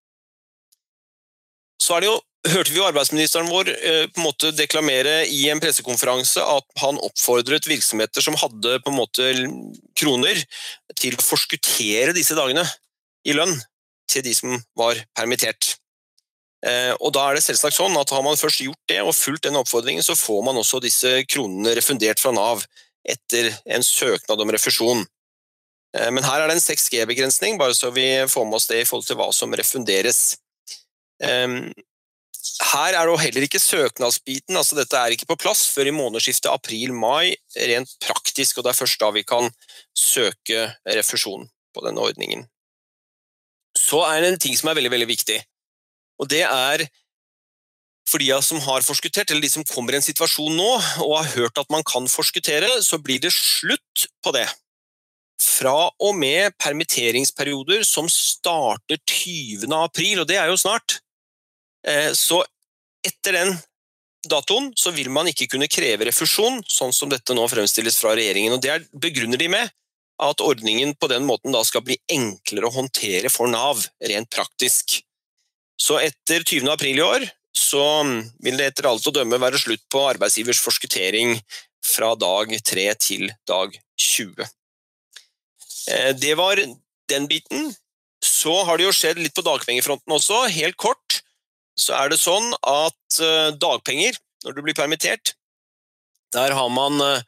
så 1.86 1.94
er 1.94 2.02
det 2.02 2.10
jo, 2.10 2.16
hørte 2.52 2.72
vi 2.74 2.82
arbeidsministeren 2.84 3.48
vår 3.50 3.70
på 4.12 4.20
en 4.20 4.24
måte 4.24 4.52
deklamere 4.56 5.22
i 5.32 5.46
en 5.52 5.60
pressekonferanse 5.62 6.42
at 6.42 6.66
han 6.82 7.00
oppfordret 7.02 7.68
virksomheter 7.68 8.24
som 8.24 8.38
hadde 8.40 8.78
på 8.84 8.92
en 8.92 8.98
måte 8.98 9.30
kroner, 9.98 10.42
til 10.96 11.16
å 11.16 11.24
forskuttere 11.24 12.14
disse 12.16 12.36
dagene 12.38 12.64
i 13.26 13.34
lønn 13.36 13.56
til 14.10 14.24
de 14.26 14.34
som 14.36 14.54
var 14.78 15.00
permittert. 15.16 15.74
Eh, 16.66 16.92
og 16.98 17.12
da 17.14 17.26
er 17.28 17.36
det 17.36 17.44
selvsagt 17.44 17.76
sånn 17.76 17.94
at 18.00 18.10
Har 18.10 18.24
man 18.24 18.38
først 18.38 18.62
gjort 18.64 18.88
det 18.90 19.02
og 19.04 19.14
fulgt 19.14 19.44
den 19.44 19.58
oppfordringen, 19.60 20.02
så 20.02 20.16
får 20.18 20.40
man 20.46 20.56
også 20.56 20.80
disse 20.82 21.20
kronene 21.28 21.74
refundert 21.76 22.22
fra 22.22 22.32
Nav 22.34 22.64
etter 23.06 23.52
en 23.70 23.84
søknad 23.86 24.40
om 24.42 24.50
refusjon. 24.54 25.04
Eh, 25.96 26.10
men 26.10 26.24
her 26.26 26.42
er 26.42 26.50
det 26.50 26.56
en 26.56 26.64
6G-begrensning, 26.64 27.58
bare 27.60 27.76
så 27.76 27.92
vi 27.94 28.08
får 28.30 28.48
med 28.48 28.58
oss 28.58 28.70
det 28.70 28.82
i 28.82 28.88
forhold 28.88 29.06
til 29.06 29.20
hva 29.20 29.28
som 29.36 29.54
refunderes. 29.54 30.22
Eh, 31.22 31.46
her 32.72 32.96
er 32.96 33.08
det 33.08 33.20
heller 33.22 33.46
ikke 33.46 33.60
søknadsbiten, 33.62 34.56
altså 34.56 34.76
dette 34.78 34.98
er 34.98 35.14
ikke 35.14 35.28
på 35.30 35.38
plass 35.46 35.66
før 35.72 35.90
i 35.90 35.94
månedsskiftet 35.94 36.50
april-mai, 36.52 37.36
rent 37.70 37.96
praktisk, 38.02 38.58
og 38.58 38.66
det 38.66 38.72
er 38.72 38.80
først 38.80 39.00
da 39.02 39.10
vi 39.14 39.24
kan 39.26 39.50
søke 39.96 40.68
refusjon 40.98 41.48
på 41.74 41.84
denne 41.86 42.02
ordningen. 42.02 42.46
Så 43.76 44.02
er 44.08 44.22
det 44.22 44.32
en 44.32 44.40
ting 44.46 44.56
som 44.58 44.70
er 44.70 44.78
veldig, 44.78 44.92
veldig 44.94 45.10
viktig. 45.10 45.40
Og 46.22 46.30
det 46.32 46.44
er 46.46 46.86
for 48.06 48.22
de 48.22 48.30
som 48.44 48.60
har 48.62 48.84
forskuttert, 48.86 49.30
eller 49.30 49.42
de 49.42 49.50
som 49.50 49.66
kommer 49.66 49.94
i 49.94 49.98
en 49.98 50.04
situasjon 50.04 50.54
nå 50.54 50.68
og 51.04 51.16
har 51.18 51.32
hørt 51.34 51.58
at 51.58 51.72
man 51.74 51.82
kan 51.86 52.06
forskuttere, 52.08 52.68
så 52.82 53.00
blir 53.02 53.18
det 53.22 53.34
slutt 53.34 54.06
på 54.22 54.32
det. 54.36 54.46
Fra 55.42 55.90
og 55.90 56.14
med 56.16 56.54
permitteringsperioder 56.62 57.82
som 57.84 58.08
starter 58.08 59.00
20. 59.02 59.66
april, 59.74 60.22
og 60.22 60.30
det 60.30 60.38
er 60.40 60.48
jo 60.52 60.60
snart. 60.60 61.00
Eh, 61.88 62.12
så 62.12 62.42
etter 63.06 63.38
den 63.38 63.56
datoen 64.26 64.72
så 64.78 64.90
vil 64.94 65.10
man 65.14 65.28
ikke 65.30 65.48
kunne 65.52 65.70
kreve 65.70 66.08
refusjon, 66.08 66.62
sånn 66.66 66.94
som 66.94 67.10
dette 67.10 67.34
nå 67.36 67.46
fremstilles 67.50 67.98
fra 68.00 68.16
regjeringen. 68.18 68.56
og 68.56 68.62
Det 68.62 68.78
begrunner 68.92 69.38
de 69.38 69.48
med 69.52 69.70
at 70.22 70.40
ordningen 70.40 70.94
på 70.96 71.10
den 71.12 71.26
måten 71.28 71.52
da 71.52 71.62
skal 71.64 71.84
bli 71.84 71.98
enklere 72.10 72.68
å 72.68 72.74
håndtere 72.74 73.30
for 73.30 73.50
Nav, 73.52 73.84
rent 74.00 74.30
praktisk. 74.32 75.00
Så 75.76 76.00
etter 76.00 76.42
20. 76.42 76.70
april 76.72 76.98
i 76.98 77.04
år 77.04 77.26
så 77.56 77.84
vil 78.44 78.56
det 78.58 78.70
etter 78.70 78.88
alt 78.88 79.06
å 79.08 79.14
dømme 79.14 79.38
være 79.40 79.60
slutt 79.60 79.84
på 79.92 80.02
arbeidsgivers 80.08 80.60
forskuttering 80.64 81.36
fra 81.84 82.14
dag 82.18 82.52
3 82.64 82.86
til 83.00 83.28
dag 83.48 83.76
20. 84.00 84.48
Eh, 85.92 86.12
det 86.16 86.34
var 86.40 86.60
den 87.12 87.28
biten. 87.30 87.70
Så 88.24 88.52
har 88.64 88.78
det 88.78 88.88
jo 88.88 88.96
skjedd 88.96 89.20
litt 89.20 89.36
på 89.36 89.44
dagpengefronten 89.44 90.16
også. 90.16 90.46
Helt 90.52 90.76
kort 90.80 91.20
så 91.78 91.96
er 91.98 92.12
det 92.12 92.20
sånn 92.20 92.52
at 92.60 93.20
eh, 93.22 93.54
dagpenger, 93.60 94.18
når 94.44 94.56
du 94.56 94.62
blir 94.64 94.76
permittert, 94.76 95.34
der 96.34 96.54
har 96.56 96.70
man 96.72 97.00
eh, 97.04 97.24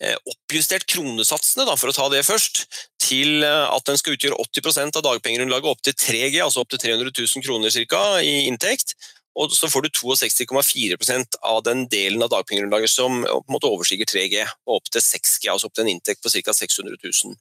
Eh, 0.00 0.16
oppjustert 0.24 0.86
kronesatsene, 0.88 1.66
da, 1.68 1.74
for 1.76 1.92
å 1.92 1.92
ta 1.92 2.06
det 2.08 2.22
først, 2.24 2.62
til 3.04 3.44
at 3.44 3.84
den 3.84 3.98
skal 4.00 4.14
utgjøre 4.16 4.38
80% 4.46 4.96
av 4.96 5.04
dagpengegrunnlaget 5.04 5.68
opp 5.68 5.82
til 5.84 5.92
3G, 5.92 6.38
altså 6.40 6.62
opp 6.64 6.70
til 6.72 6.80
300 6.86 7.12
000 7.12 7.44
kroner 7.44 7.74
cirka, 7.74 8.00
i 8.24 8.46
inntekt. 8.48 8.94
Og 9.36 9.52
så 9.52 9.68
får 9.70 9.84
du 9.84 9.90
62,4% 9.92 11.36
av 11.52 11.60
den 11.68 11.84
delen 11.92 12.24
av 12.24 12.32
dagpengegrunnlaget 12.32 12.90
som 12.90 13.20
på 13.20 13.44
en 13.44 13.54
måte 13.54 13.68
overstiger 13.68 14.08
3G, 14.08 14.40
og 14.66 14.80
opp 14.80 14.88
til 14.88 15.04
6G, 15.04 15.50
altså 15.52 15.68
opp 15.68 15.76
til 15.76 15.84
en 15.84 15.92
inntekt 15.92 16.24
på 16.24 16.32
ca. 16.32 16.56
600 16.56 16.96
000. 17.04 17.36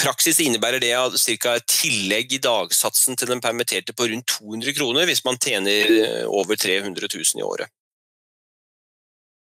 Praksis 0.00 0.38
innebærer 0.40 0.80
det 0.80 0.94
at 0.96 1.16
ca. 1.20 1.56
et 1.58 1.66
tillegg 1.68 2.32
i 2.32 2.40
dagsatsen 2.40 3.18
til 3.20 3.28
den 3.28 3.42
permitterte 3.44 3.92
på 3.92 4.08
rundt 4.08 4.32
200 4.38 4.72
kroner 4.78 5.08
hvis 5.08 5.24
man 5.26 5.36
tjener 5.36 5.92
eh, 5.98 6.24
over 6.24 6.56
300 6.56 7.10
000 7.12 7.42
i 7.42 7.44
året. 7.44 7.68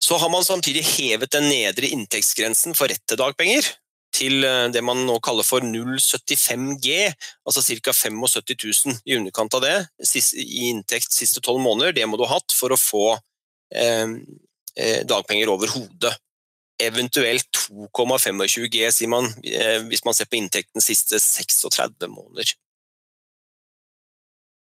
Så 0.02 0.18
har 0.18 0.32
man 0.32 0.42
samtidig 0.44 0.82
hevet 0.96 1.30
den 1.30 1.46
nedre 1.46 1.86
inntektsgrensen 1.94 2.74
for 2.74 2.90
rett 2.90 3.04
til 3.06 3.20
dagpenger 3.20 3.68
til 4.12 4.42
eh, 4.44 4.66
det 4.74 4.82
man 4.84 5.04
nå 5.06 5.18
kaller 5.24 5.46
for 5.46 5.64
075G, 5.64 7.12
altså 7.46 7.62
ca. 7.62 7.94
75 7.94 8.18
000 8.90 8.98
i 9.06 9.16
underkant 9.20 9.54
av 9.58 9.62
det 9.64 9.76
i 10.42 10.72
inntekt 10.72 11.14
siste 11.14 11.42
tolv 11.44 11.62
måneder. 11.62 11.94
Det 11.96 12.08
må 12.08 12.18
du 12.18 12.26
ha 12.26 12.34
hatt 12.34 12.56
for 12.56 12.74
å 12.74 12.80
få 12.80 13.06
eh, 13.74 14.18
eh 14.74 15.00
dagpenger 15.06 15.54
over 15.54 15.70
hodet. 15.76 16.16
Eventuelt 16.82 17.48
2,25G, 17.70 18.88
sier 18.90 19.10
man, 19.12 19.28
eh, 19.44 19.78
hvis 19.88 20.04
man 20.06 20.16
ser 20.16 20.28
på 20.30 20.38
inntekten 20.40 20.84
siste 20.84 21.20
36 21.20 22.08
måneder. 22.10 22.54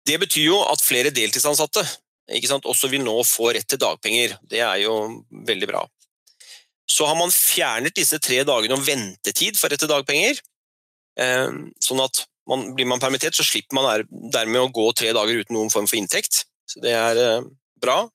Det 0.06 0.18
betyr 0.22 0.48
jo 0.50 0.62
at 0.66 0.82
flere 0.82 1.14
deltidsansatte 1.14 1.84
også 2.32 2.90
vil 2.90 3.04
nå 3.04 3.16
få 3.28 3.52
rett 3.54 3.68
til 3.68 3.80
dagpenger. 3.82 4.38
Det 4.44 4.62
er 4.62 4.84
jo 4.86 5.24
veldig 5.30 5.68
bra. 5.68 5.82
Så 6.88 7.06
har 7.06 7.16
man 7.16 7.32
fjernet 7.32 7.96
disse 7.96 8.20
tre 8.20 8.44
dagene 8.44 8.76
om 8.76 8.84
ventetid 8.84 9.58
for 9.58 9.70
rett 9.70 9.80
til 9.80 9.92
dagpenger. 9.92 10.40
Ehm, 11.20 11.72
sånn 11.80 12.02
at 12.04 12.26
man, 12.48 12.74
blir 12.76 12.88
man 12.88 13.00
permittert, 13.00 13.36
så 13.36 13.44
slipper 13.44 13.76
man 13.76 14.08
dermed 14.32 14.62
å 14.62 14.72
gå 14.72 14.92
tre 14.94 15.12
dager 15.14 15.44
uten 15.44 15.56
noen 15.56 15.72
form 15.72 15.88
for 15.88 16.00
inntekt. 16.00 16.46
Så 16.68 16.82
det 16.84 16.94
er 16.96 17.20
eh, 17.20 17.48
bra. 17.82 18.10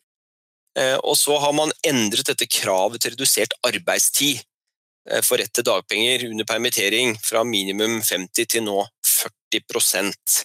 Eh, 0.77 0.97
og 0.97 1.17
så 1.17 1.39
har 1.41 1.55
man 1.57 1.73
endret 1.87 2.29
dette 2.29 2.49
kravet 2.51 3.01
til 3.01 3.15
redusert 3.15 3.55
arbeidstid 3.65 4.43
eh, 5.09 5.23
for 5.25 5.41
rett 5.41 5.55
til 5.57 5.65
dagpenger 5.65 6.27
under 6.29 6.49
permittering 6.49 7.17
fra 7.23 7.45
minimum 7.49 8.03
50 8.03 8.53
til 8.53 8.67
nå 8.69 8.83
40 9.07 10.45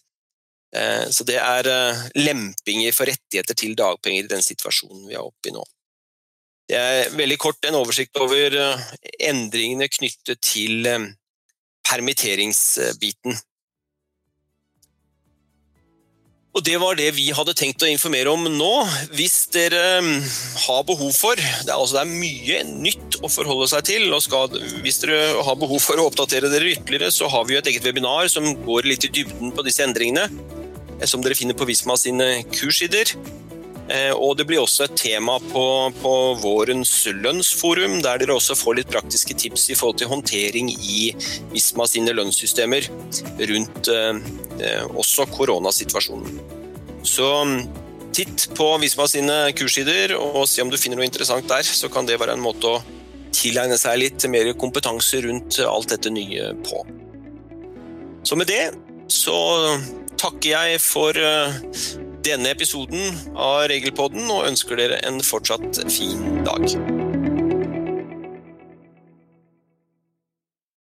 Eh, 0.72 1.10
så 1.12 1.26
det 1.28 1.36
er 1.36 1.68
lempinger 2.16 2.94
for 2.96 3.10
rettigheter 3.10 3.58
til 3.60 3.74
dagpenger 3.76 4.24
i 4.24 4.32
den 4.32 4.44
situasjonen 4.46 5.10
vi 5.10 5.18
er 5.18 5.26
oppe 5.26 5.50
i 5.50 5.52
nå. 5.52 5.66
Det 6.72 6.78
er 6.80 7.10
veldig 7.12 7.38
kort 7.42 7.68
en 7.68 7.76
oversikt 7.76 8.16
over 8.24 8.56
endringene 9.20 9.90
knyttet 9.92 10.40
til 10.40 10.88
permitteringsbiten. 11.84 13.36
Og 16.52 16.64
Det 16.68 16.76
var 16.82 16.98
det 17.00 17.14
vi 17.16 17.30
hadde 17.32 17.54
tenkt 17.56 17.84
å 17.86 17.88
informere 17.88 18.32
om 18.34 18.44
nå. 18.52 18.72
Hvis 19.16 19.46
dere 19.54 20.02
har 20.66 20.82
behov 20.88 21.14
for 21.16 21.40
Det 21.40 21.70
er, 21.70 21.78
altså, 21.78 21.96
det 21.96 22.02
er 22.04 22.12
mye 22.12 22.58
nytt 22.68 23.20
å 23.24 23.32
forholde 23.32 23.70
seg 23.72 23.86
til. 23.88 24.10
og 24.12 24.24
skal, 24.26 24.52
Hvis 24.84 25.00
dere 25.04 25.44
har 25.48 25.60
behov 25.60 25.80
for 25.80 26.00
å 26.00 26.10
oppdatere 26.10 26.52
dere 26.52 26.74
ytterligere, 26.74 27.12
så 27.12 27.32
har 27.32 27.48
vi 27.48 27.56
jo 27.56 27.62
et 27.62 27.72
eget 27.72 27.88
webinar 27.88 28.28
som 28.32 28.50
går 28.66 28.90
litt 28.90 29.08
i 29.08 29.14
dybden 29.22 29.56
på 29.56 29.64
disse 29.64 29.86
endringene. 29.86 30.28
Eh, 31.00 31.08
som 31.08 31.24
dere 31.24 31.40
finner 31.40 31.56
på 31.56 31.70
Visma 31.72 31.96
sine 31.96 32.44
kurssider. 32.52 33.16
Eh, 33.88 34.12
og 34.12 34.36
det 34.38 34.50
blir 34.52 34.60
også 34.60 34.90
et 34.90 35.00
tema 35.00 35.40
på, 35.54 35.66
på, 36.04 36.14
vårens 36.44 36.92
lønnsforum, 37.16 38.02
der 38.04 38.20
dere 38.20 38.36
også 38.36 38.60
får 38.60 38.82
litt 38.82 38.92
praktiske 38.92 39.40
tips 39.40 39.70
i 39.72 39.80
forhold 39.80 40.04
til 40.04 40.12
håndtering 40.12 40.68
i 40.76 41.12
Visma 41.56 41.88
sine 41.88 42.12
lønnssystemer 42.16 42.92
rundt 43.40 43.96
eh 43.96 44.41
også 44.92 45.28
koronasituasjonen. 45.32 46.42
Så 47.08 47.28
mm, 47.46 47.60
titt 48.14 48.50
på 48.58 48.68
Visma 48.82 49.08
sine 49.10 49.38
kurssider 49.58 50.16
og 50.20 50.44
se 50.50 50.64
om 50.64 50.72
du 50.72 50.80
finner 50.80 51.00
noe 51.00 51.08
interessant 51.08 51.48
der. 51.50 51.66
Så 51.66 51.90
kan 51.92 52.08
det 52.10 52.20
være 52.22 52.36
en 52.38 52.44
måte 52.44 52.76
å 52.76 52.82
tilegne 53.36 53.78
seg 53.80 54.00
litt 54.02 54.28
mer 54.30 54.52
kompetanse 54.60 55.24
rundt 55.26 55.62
alt 55.66 55.94
dette 55.94 56.12
nye 56.14 56.52
på. 56.66 56.84
Så 58.28 58.38
med 58.38 58.52
det 58.52 58.70
så 59.12 59.38
takker 60.22 60.52
jeg 60.54 60.82
for 60.84 61.18
eh, 61.18 61.58
denne 62.22 62.54
episoden 62.54 63.18
av 63.34 63.66
Regelpodden 63.72 64.30
og 64.30 64.48
ønsker 64.52 64.78
dere 64.80 65.02
en 65.08 65.22
fortsatt 65.26 65.82
fin 65.90 66.44
dag. 66.46 67.01